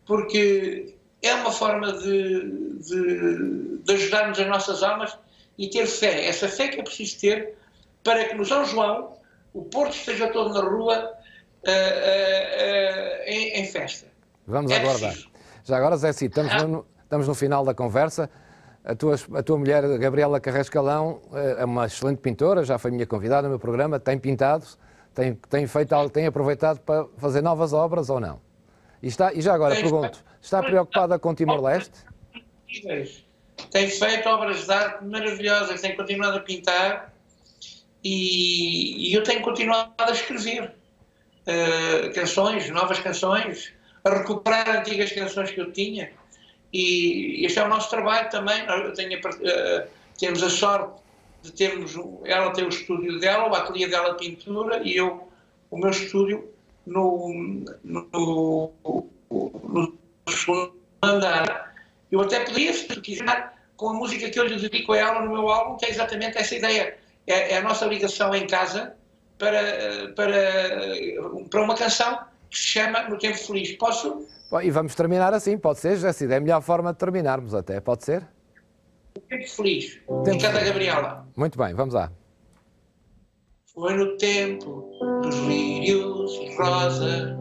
porque 0.06 0.96
é 1.22 1.34
uma 1.36 1.52
forma 1.52 1.94
de, 1.94 2.78
de, 2.80 3.78
de 3.84 3.94
ajudarmos 3.94 4.40
as 4.40 4.48
nossas 4.48 4.82
almas 4.84 5.16
e 5.58 5.70
ter 5.70 5.86
fé. 5.86 6.26
Essa 6.28 6.48
fé 6.48 6.70
que 6.70 6.80
é 6.80 6.84
preciso 6.84 7.20
ter 7.20 7.54
para 8.04 8.26
que 8.26 8.36
no 8.36 8.44
São 8.46 8.66
João 8.66 9.14
o 9.54 9.64
Porto 9.66 9.94
esteja 9.94 10.28
todo 10.30 10.54
na 10.54 10.62
rua 10.68 11.12
eh, 11.64 11.72
eh, 11.72 13.24
eh, 13.28 13.34
em, 13.34 13.62
em 13.62 13.66
festa. 13.72 14.08
Vamos 14.48 14.72
É 14.72 14.78
aguardar. 14.78 15.12
preciso. 15.12 15.30
Já 15.66 15.78
agora, 15.78 15.96
Zé 15.98 16.12
Cid, 16.14 16.30
estamos, 16.32 16.52
Ah. 16.54 16.66
no, 16.66 16.86
estamos 17.04 17.28
no 17.28 17.36
final 17.36 17.64
da 17.64 17.74
conversa. 17.76 18.28
A 18.84 18.96
tua, 18.96 19.16
a 19.36 19.44
tua 19.44 19.58
mulher, 19.60 19.84
Gabriela 20.00 20.40
Carrascalão, 20.40 21.22
eh, 21.34 21.58
é 21.60 21.66
uma 21.66 21.86
excelente 21.86 22.18
pintora, 22.18 22.64
já 22.64 22.80
foi 22.80 22.90
minha 22.90 23.06
convidada 23.06 23.44
no 23.44 23.50
meu 23.50 23.60
programa, 23.60 24.00
tem 24.00 24.18
pintado, 24.18 24.66
tem, 25.14 25.36
tem, 25.50 25.68
feito, 25.68 25.94
algo- 25.94 26.10
tem 26.10 26.26
aproveitado 26.26 26.80
para 26.80 27.06
fazer 27.18 27.42
novas 27.42 27.74
obras 27.74 28.10
ou 28.10 28.20
não? 28.20 28.42
E, 29.02 29.08
está, 29.08 29.34
e 29.34 29.42
já 29.42 29.54
agora 29.54 29.76
Tem- 29.76 29.84
pergunto, 29.84 30.24
está 30.42 30.64
preocupada 30.64 31.20
com 31.20 31.34
Timor-Leste? 31.36 31.94
Tem 33.70 33.88
feito 33.88 34.28
obras 34.30 34.66
de 34.66 34.72
arte 34.74 35.06
maravilhosas, 35.06 35.80
tem 35.80 35.96
continuado 35.96 36.38
a 36.38 36.42
pintar 36.42 37.14
e, 38.04 39.10
e 39.12 39.14
eu 39.14 39.22
tenho 39.24 39.42
continuado 39.42 39.92
a 40.00 40.12
escrever 40.12 40.74
eh, 41.46 42.10
canções, 42.16 42.68
novas 42.72 43.00
canções, 43.00 43.72
a 44.04 44.10
recuperar 44.10 44.80
antigas 44.80 45.12
canções 45.12 45.52
que 45.52 45.62
eu 45.62 45.72
tinha. 45.72 46.12
E 46.74 47.46
este 47.46 47.60
é 47.60 47.64
o 47.64 47.68
nosso 47.68 47.90
trabalho 47.90 48.30
também. 48.30 48.64
Eu 48.66 48.94
tenho 48.94 49.20
eh, 49.44 49.88
temos 50.18 50.42
a 50.44 50.50
sorte 50.50 51.02
de 51.44 51.52
termos. 51.52 51.96
Ela 52.26 52.52
tem 52.52 52.66
o 52.66 52.70
estúdio 52.70 53.20
dela, 53.20 53.50
o 53.50 53.56
ateliê 53.56 53.88
dela 53.88 54.12
de 54.12 54.26
pintura, 54.26 54.82
e 54.84 54.96
eu 54.96 55.28
o 55.70 55.78
meu 55.78 55.90
estúdio 55.90 56.50
no, 56.86 57.34
no, 57.84 58.74
no 58.84 59.94
segundo 60.30 60.74
andar. 61.02 61.74
Eu 62.12 62.22
até 62.22 62.42
podia, 62.42 62.74
se 62.74 62.88
tu 62.88 63.02
quiser, 63.02 63.54
com 63.78 63.90
a 63.90 63.94
música 63.94 64.30
que 64.30 64.40
eu 64.40 64.46
lhe 64.46 64.58
dedico 64.58 64.94
a 64.94 64.98
ela 64.98 65.22
no 65.22 65.32
meu 65.32 65.50
álbum, 65.50 65.78
que 65.78 65.86
é 65.86 65.90
exatamente 65.90 66.38
essa 66.38 66.56
ideia. 66.56 66.98
É, 67.26 67.54
é 67.54 67.58
a 67.58 67.62
nossa 67.62 67.86
ligação 67.86 68.36
em 68.36 68.46
casa 68.48 68.96
para, 69.38 70.12
para, 70.16 70.34
para 71.50 71.62
uma 71.62 71.76
canção 71.76 72.20
chama 72.52 73.10
No 73.10 73.18
Tempo 73.18 73.38
Feliz. 73.38 73.72
Posso? 73.74 74.28
E 74.62 74.70
vamos 74.70 74.94
terminar 74.94 75.34
assim, 75.34 75.58
pode 75.58 75.80
ser, 75.80 75.98
Cid, 76.14 76.32
é 76.34 76.38
a 76.38 76.42
melhor 76.42 76.62
forma 76.62 76.92
de 76.92 77.00
terminarmos 77.00 77.54
até, 77.54 77.80
pode 77.80 78.04
ser? 78.04 78.28
No 79.16 79.22
Tempo 79.22 79.50
Feliz. 79.50 80.00
Tempo 80.26 80.38
de. 80.38 80.66
Gabriela. 80.66 81.28
Muito 81.36 81.58
bem, 81.58 81.74
vamos 81.74 81.94
lá. 81.94 82.12
Foi 83.74 83.94
no 83.94 84.18
tempo 84.18 84.92
dos 85.24 85.36
lírios 85.48 86.34
e 86.34 86.56
rosas 86.58 87.40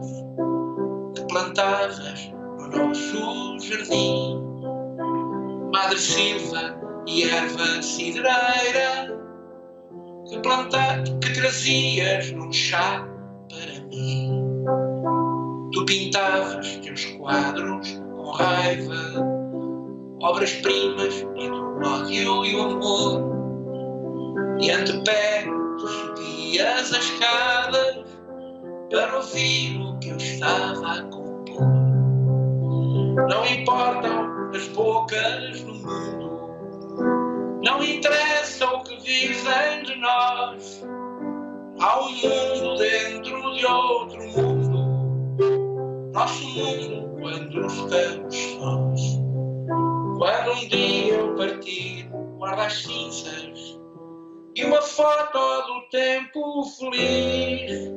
que 1.13 1.27
plantavas 1.27 2.31
no 2.57 2.67
nosso 2.69 3.59
jardim. 3.59 4.41
Madre 5.73 5.99
Silva 5.99 6.79
e 7.05 7.23
erva 7.23 7.81
cidreira 7.81 9.19
que, 10.29 10.39
planta, 10.39 11.03
que 11.21 11.33
trazias 11.33 12.31
num 12.31 12.51
chá 12.53 13.05
para 13.49 13.85
mim. 13.87 14.40
Tu 15.81 15.85
pintavas 15.85 16.77
teus 16.77 17.05
quadros 17.05 17.99
com 18.15 18.29
raiva, 18.29 18.93
obras-primas 20.21 21.25
entre 21.35 21.59
o 21.59 21.81
ódio 21.81 22.45
e 22.45 22.55
o 22.55 22.61
amor. 22.61 23.19
E 24.61 24.69
ante 24.69 25.01
pé 25.03 25.43
tu 25.79 25.87
subias 25.87 26.93
as 26.93 27.03
escadas 27.03 28.05
para 28.91 29.17
ouvir 29.17 29.81
o 29.81 29.97
que 29.97 30.09
eu 30.09 30.17
estava 30.17 30.87
a 30.87 31.03
compor. 31.05 31.65
Não 33.27 33.43
importam 33.47 34.51
as 34.53 34.67
bocas 34.67 35.63
no 35.63 35.73
mundo, 35.73 37.59
não 37.63 37.83
interessa 37.83 38.67
o 38.67 38.83
que 38.83 38.97
dizem 38.97 39.81
de 39.83 39.95
nós. 39.95 40.85
Há 41.79 41.99
um 42.05 42.11
mundo 42.11 42.77
dentro 42.77 43.55
de 43.55 43.65
outro 43.65 44.23
mundo, 44.27 44.50
nosso 46.13 46.43
mundo 46.45 47.09
quando 47.19 47.65
estamos 47.65 48.35
sós. 48.35 49.21
Quando 50.17 50.51
um 50.51 50.67
dia 50.67 51.13
eu 51.13 51.35
partir, 51.35 52.09
guarda 52.37 52.65
as 52.65 52.83
cinzas 52.83 53.79
e 54.55 54.65
uma 54.65 54.81
foto 54.81 55.39
do 55.39 55.89
tempo 55.89 56.63
feliz. 56.77 57.91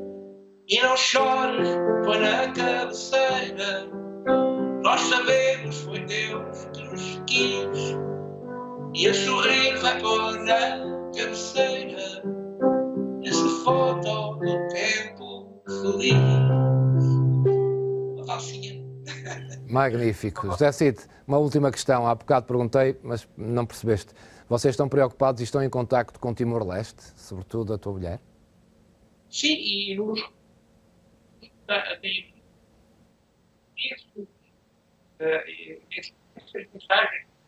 E 0.66 0.80
não 0.80 0.96
chores, 0.96 1.68
põe 2.04 2.18
na 2.18 2.52
cabeceira. 2.52 3.90
Nós 4.82 5.00
sabemos, 5.00 5.80
foi 5.80 6.00
Deus 6.00 6.64
que 6.72 6.82
nos 6.84 7.22
quis. 7.26 7.96
E 8.94 9.08
a 9.08 9.14
sorrir 9.14 9.76
vai 9.78 10.00
pôr 10.00 10.38
na 10.44 11.10
cabeceira 11.16 12.22
essa 13.24 13.48
foto 13.64 14.36
do 14.36 14.68
tempo 14.68 15.62
feliz. 15.66 16.64
Magnífico. 19.68 20.46
José 20.48 20.72
Cid, 20.72 20.98
uma 21.26 21.38
última 21.38 21.70
questão. 21.70 22.06
Há 22.06 22.14
bocado 22.14 22.46
perguntei, 22.46 22.98
mas 23.02 23.28
não 23.36 23.66
percebeste. 23.66 24.12
Vocês 24.48 24.72
estão 24.72 24.88
preocupados 24.88 25.40
e 25.40 25.44
estão 25.44 25.62
em 25.62 25.70
contacto 25.70 26.20
com 26.20 26.34
Timor-Leste, 26.34 27.02
sobretudo 27.16 27.74
a 27.74 27.78
tua 27.78 27.92
mulher? 27.94 28.20
Sim, 29.30 29.54
e 29.54 29.96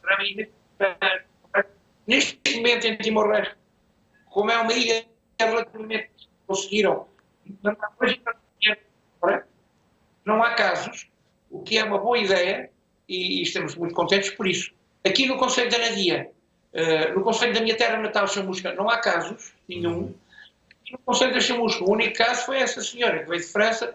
para 0.02 0.18
mim. 0.18 0.46
Neste 2.06 2.56
momento 2.56 2.86
em 2.86 2.96
Timor-Leste, 2.96 3.56
como 4.30 4.50
é 4.50 4.58
uma 4.60 4.72
ilha 4.72 5.06
relativamente 5.38 6.10
conseguiram, 6.46 7.08
não 10.26 10.42
há 10.42 10.50
casos, 10.54 11.06
o 11.50 11.62
que 11.62 11.78
é 11.78 11.84
uma 11.84 11.98
boa 11.98 12.18
ideia 12.18 12.68
e 13.08 13.40
estamos 13.42 13.76
muito 13.76 13.94
contentes 13.94 14.30
por 14.30 14.46
isso. 14.46 14.72
Aqui 15.06 15.26
no 15.26 15.36
Conselho 15.38 15.70
da 15.70 15.78
Nadia, 15.78 16.28
eh, 16.74 17.12
no 17.12 17.22
Conselho 17.22 17.54
da 17.54 17.60
minha 17.60 17.76
terra 17.76 17.96
natal, 17.98 18.26
Chamusca, 18.26 18.72
não 18.74 18.90
há 18.90 18.98
casos 18.98 19.52
nenhum. 19.68 20.12
E 20.84 20.92
no 20.92 20.98
Conselho 20.98 21.32
da 21.32 21.40
Chamusca, 21.40 21.84
o 21.84 21.90
único 21.92 22.16
caso 22.18 22.44
foi 22.44 22.58
essa 22.58 22.82
senhora 22.82 23.20
que 23.22 23.28
veio 23.30 23.40
de 23.40 23.46
França 23.46 23.94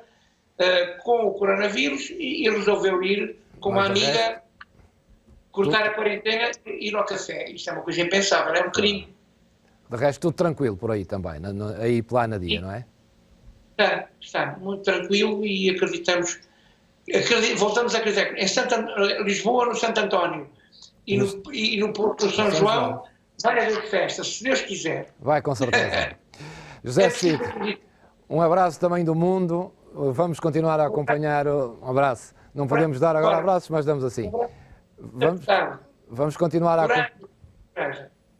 eh, 0.57 0.97
com 1.03 1.25
o 1.25 1.33
coronavírus 1.33 2.09
e, 2.11 2.45
e 2.45 2.49
resolveu 2.49 3.03
ir 3.03 3.35
com 3.59 3.69
uma 3.71 3.89
Mas 3.89 4.01
amiga, 4.01 4.41
cortar 5.51 5.83
a 5.85 5.89
quarentena 5.91 6.49
e 6.65 6.87
ir 6.87 6.95
ao 6.95 7.05
café. 7.05 7.49
Isto 7.51 7.69
é 7.69 7.73
uma 7.73 7.81
coisa 7.81 7.99
impensável, 8.01 8.53
é 8.55 8.65
um 8.65 8.71
crime. 8.71 9.13
De 9.89 9.97
resto, 9.97 10.21
tudo 10.21 10.33
tranquilo 10.35 10.77
por 10.77 10.91
aí 10.91 11.03
também, 11.03 11.37
na- 11.41 11.51
no- 11.51 11.75
aí 11.81 12.01
pela 12.01 12.23
Anadia, 12.23 12.61
não 12.61 12.71
é? 12.71 12.85
Está, 13.71 14.07
está 14.21 14.57
muito 14.59 14.83
tranquilo 14.83 15.45
e 15.45 15.69
acreditamos, 15.69 16.39
acredi- 17.09 17.53
voltamos 17.55 17.95
a 17.95 17.99
acreditar 17.99 18.37
em 18.37 18.47
Santo 18.47 18.75
An- 18.75 19.23
Lisboa, 19.23 19.65
no 19.65 19.75
Santo 19.75 19.99
António 19.99 20.47
e 21.07 21.17
no, 21.17 21.41
e 21.53 21.79
no 21.79 21.91
Porto 21.93 22.29
São 22.29 22.49
São 22.49 22.51
João, 22.51 22.89
João. 22.89 23.03
vai 23.43 23.65
haver 23.65 23.81
festa, 23.89 24.23
se 24.23 24.43
Deus 24.43 24.61
quiser. 24.61 25.09
Vai 25.19 25.41
com 25.41 25.55
certeza. 25.55 26.15
José 26.83 27.03
É 27.03 27.07
acreditar. 27.07 27.77
um 28.29 28.41
abraço 28.41 28.79
também 28.79 29.03
do 29.05 29.15
mundo. 29.15 29.71
Vamos 29.93 30.39
continuar 30.39 30.79
a 30.79 30.87
acompanhar. 30.87 31.47
o- 31.47 31.77
Um 31.81 31.89
abraço. 31.89 32.33
Não 32.53 32.67
podemos 32.67 32.99
dar 32.99 33.15
agora 33.15 33.37
abraços, 33.37 33.69
mas 33.69 33.85
damos 33.85 34.03
assim. 34.03 34.31
Vamos, 34.99 35.45
vamos 36.09 36.37
continuar 36.37 36.77
a. 36.79 37.09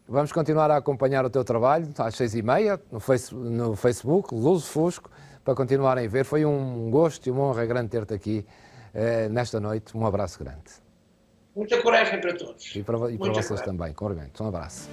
Vamos 0.08 0.32
continuar 0.34 0.70
a 0.70 0.78
acompanhar 0.78 1.24
o 1.26 1.30
teu 1.30 1.44
trabalho 1.44 1.88
às 1.98 2.16
seis 2.16 2.36
e 2.36 2.42
meia 2.42 2.80
no, 2.92 3.00
face, 3.00 3.34
no 3.34 3.76
Facebook, 3.78 4.34
Luso 4.36 4.66
Fusco, 4.68 5.10
para 5.44 5.56
continuarem 5.56 6.06
a 6.06 6.10
ver. 6.10 6.26
Foi 6.26 6.46
um 6.46 6.90
gosto 6.90 7.28
e 7.28 7.32
uma 7.32 7.44
honra 7.44 7.66
grande 7.66 7.90
ter-te 7.90 8.14
aqui 8.14 8.46
eh, 8.94 9.30
nesta 9.30 9.60
noite. 9.60 9.96
Um 9.98 10.06
abraço 10.06 10.40
grande. 10.40 10.82
Muita 11.56 11.82
coragem 11.82 12.22
para 12.22 12.34
todos. 12.34 12.74
E 12.76 12.82
para, 12.82 13.12
e 13.12 13.18
para 13.18 13.28
vocês 13.30 13.48
coragem. 13.48 13.66
também, 13.66 13.94
com 13.94 14.06
orgulho. 14.06 14.32
Um 14.40 14.48
abraço. 14.48 14.90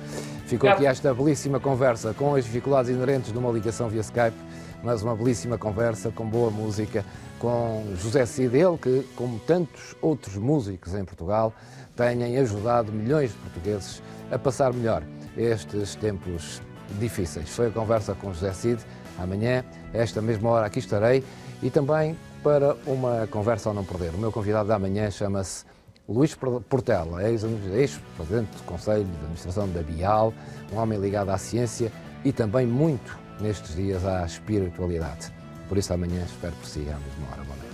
Ficou 0.46 0.68
aqui 0.68 0.87
esta 0.87 1.14
belíssima 1.14 1.61
conversa 1.61 2.12
com 2.12 2.34
as 2.34 2.44
dificuldades 2.44 2.90
inerentes 2.90 3.32
de 3.32 3.38
uma 3.38 3.52
ligação 3.52 3.88
via 3.88 4.00
Skype, 4.00 4.37
mas 4.82 5.02
uma 5.02 5.14
belíssima 5.14 5.56
conversa 5.56 6.11
com 6.11 6.26
boa 6.26 6.50
música, 6.50 7.04
com 7.38 7.84
José 7.94 8.26
Cid, 8.26 8.56
ele 8.56 8.76
que, 8.76 9.06
como 9.14 9.38
tantos 9.40 9.94
outros 10.02 10.37
músicos 10.37 10.94
em 10.94 11.04
Portugal, 11.04 11.54
têm 11.94 12.37
ajudado 12.38 12.90
milhões 12.90 13.30
de 13.30 13.37
portugueses 13.38 14.02
a 14.32 14.38
passar 14.38 14.72
melhor 14.72 15.04
estes 15.37 15.94
tempos 15.94 16.61
difíceis. 16.98 17.48
Foi 17.50 17.68
a 17.68 17.70
conversa 17.70 18.16
com 18.16 18.32
José 18.32 18.52
Cid. 18.52 18.82
Amanhã, 19.16 19.64
esta 19.92 20.20
mesma 20.20 20.51
hora, 20.51 20.66
aqui 20.66 20.79
estarei 20.79 21.24
e 21.62 21.70
também 21.70 22.16
para 22.42 22.77
uma 22.87 23.27
conversa 23.27 23.68
ao 23.68 23.74
não 23.74 23.85
perder. 23.85 24.14
O 24.14 24.18
meu 24.18 24.31
convidado 24.31 24.68
da 24.68 24.79
manhã 24.79 25.11
chama-se 25.11 25.64
Luís 26.09 26.35
Portela, 26.35 27.22
ex-presidente 27.29 28.57
do 28.57 28.62
Conselho 28.64 29.05
de 29.05 29.16
Administração 29.16 29.68
da 29.68 29.83
Bial, 29.83 30.33
um 30.72 30.79
homem 30.79 30.98
ligado 30.98 31.31
à 31.31 31.38
ciência 31.38 31.92
e 32.24 32.33
também 32.33 32.66
muito 32.66 33.18
nestes 33.40 33.74
dias 33.74 34.05
à 34.07 34.24
espiritualidade. 34.24 35.33
Por 35.68 35.77
isso, 35.77 35.92
amanhã 35.92 36.22
espero 36.24 36.55
por 36.55 36.66
si 36.66 36.81
à 36.81 36.98
mesma 36.98 37.31
hora. 37.31 37.42
Boa 37.44 37.57
noite. 37.57 37.67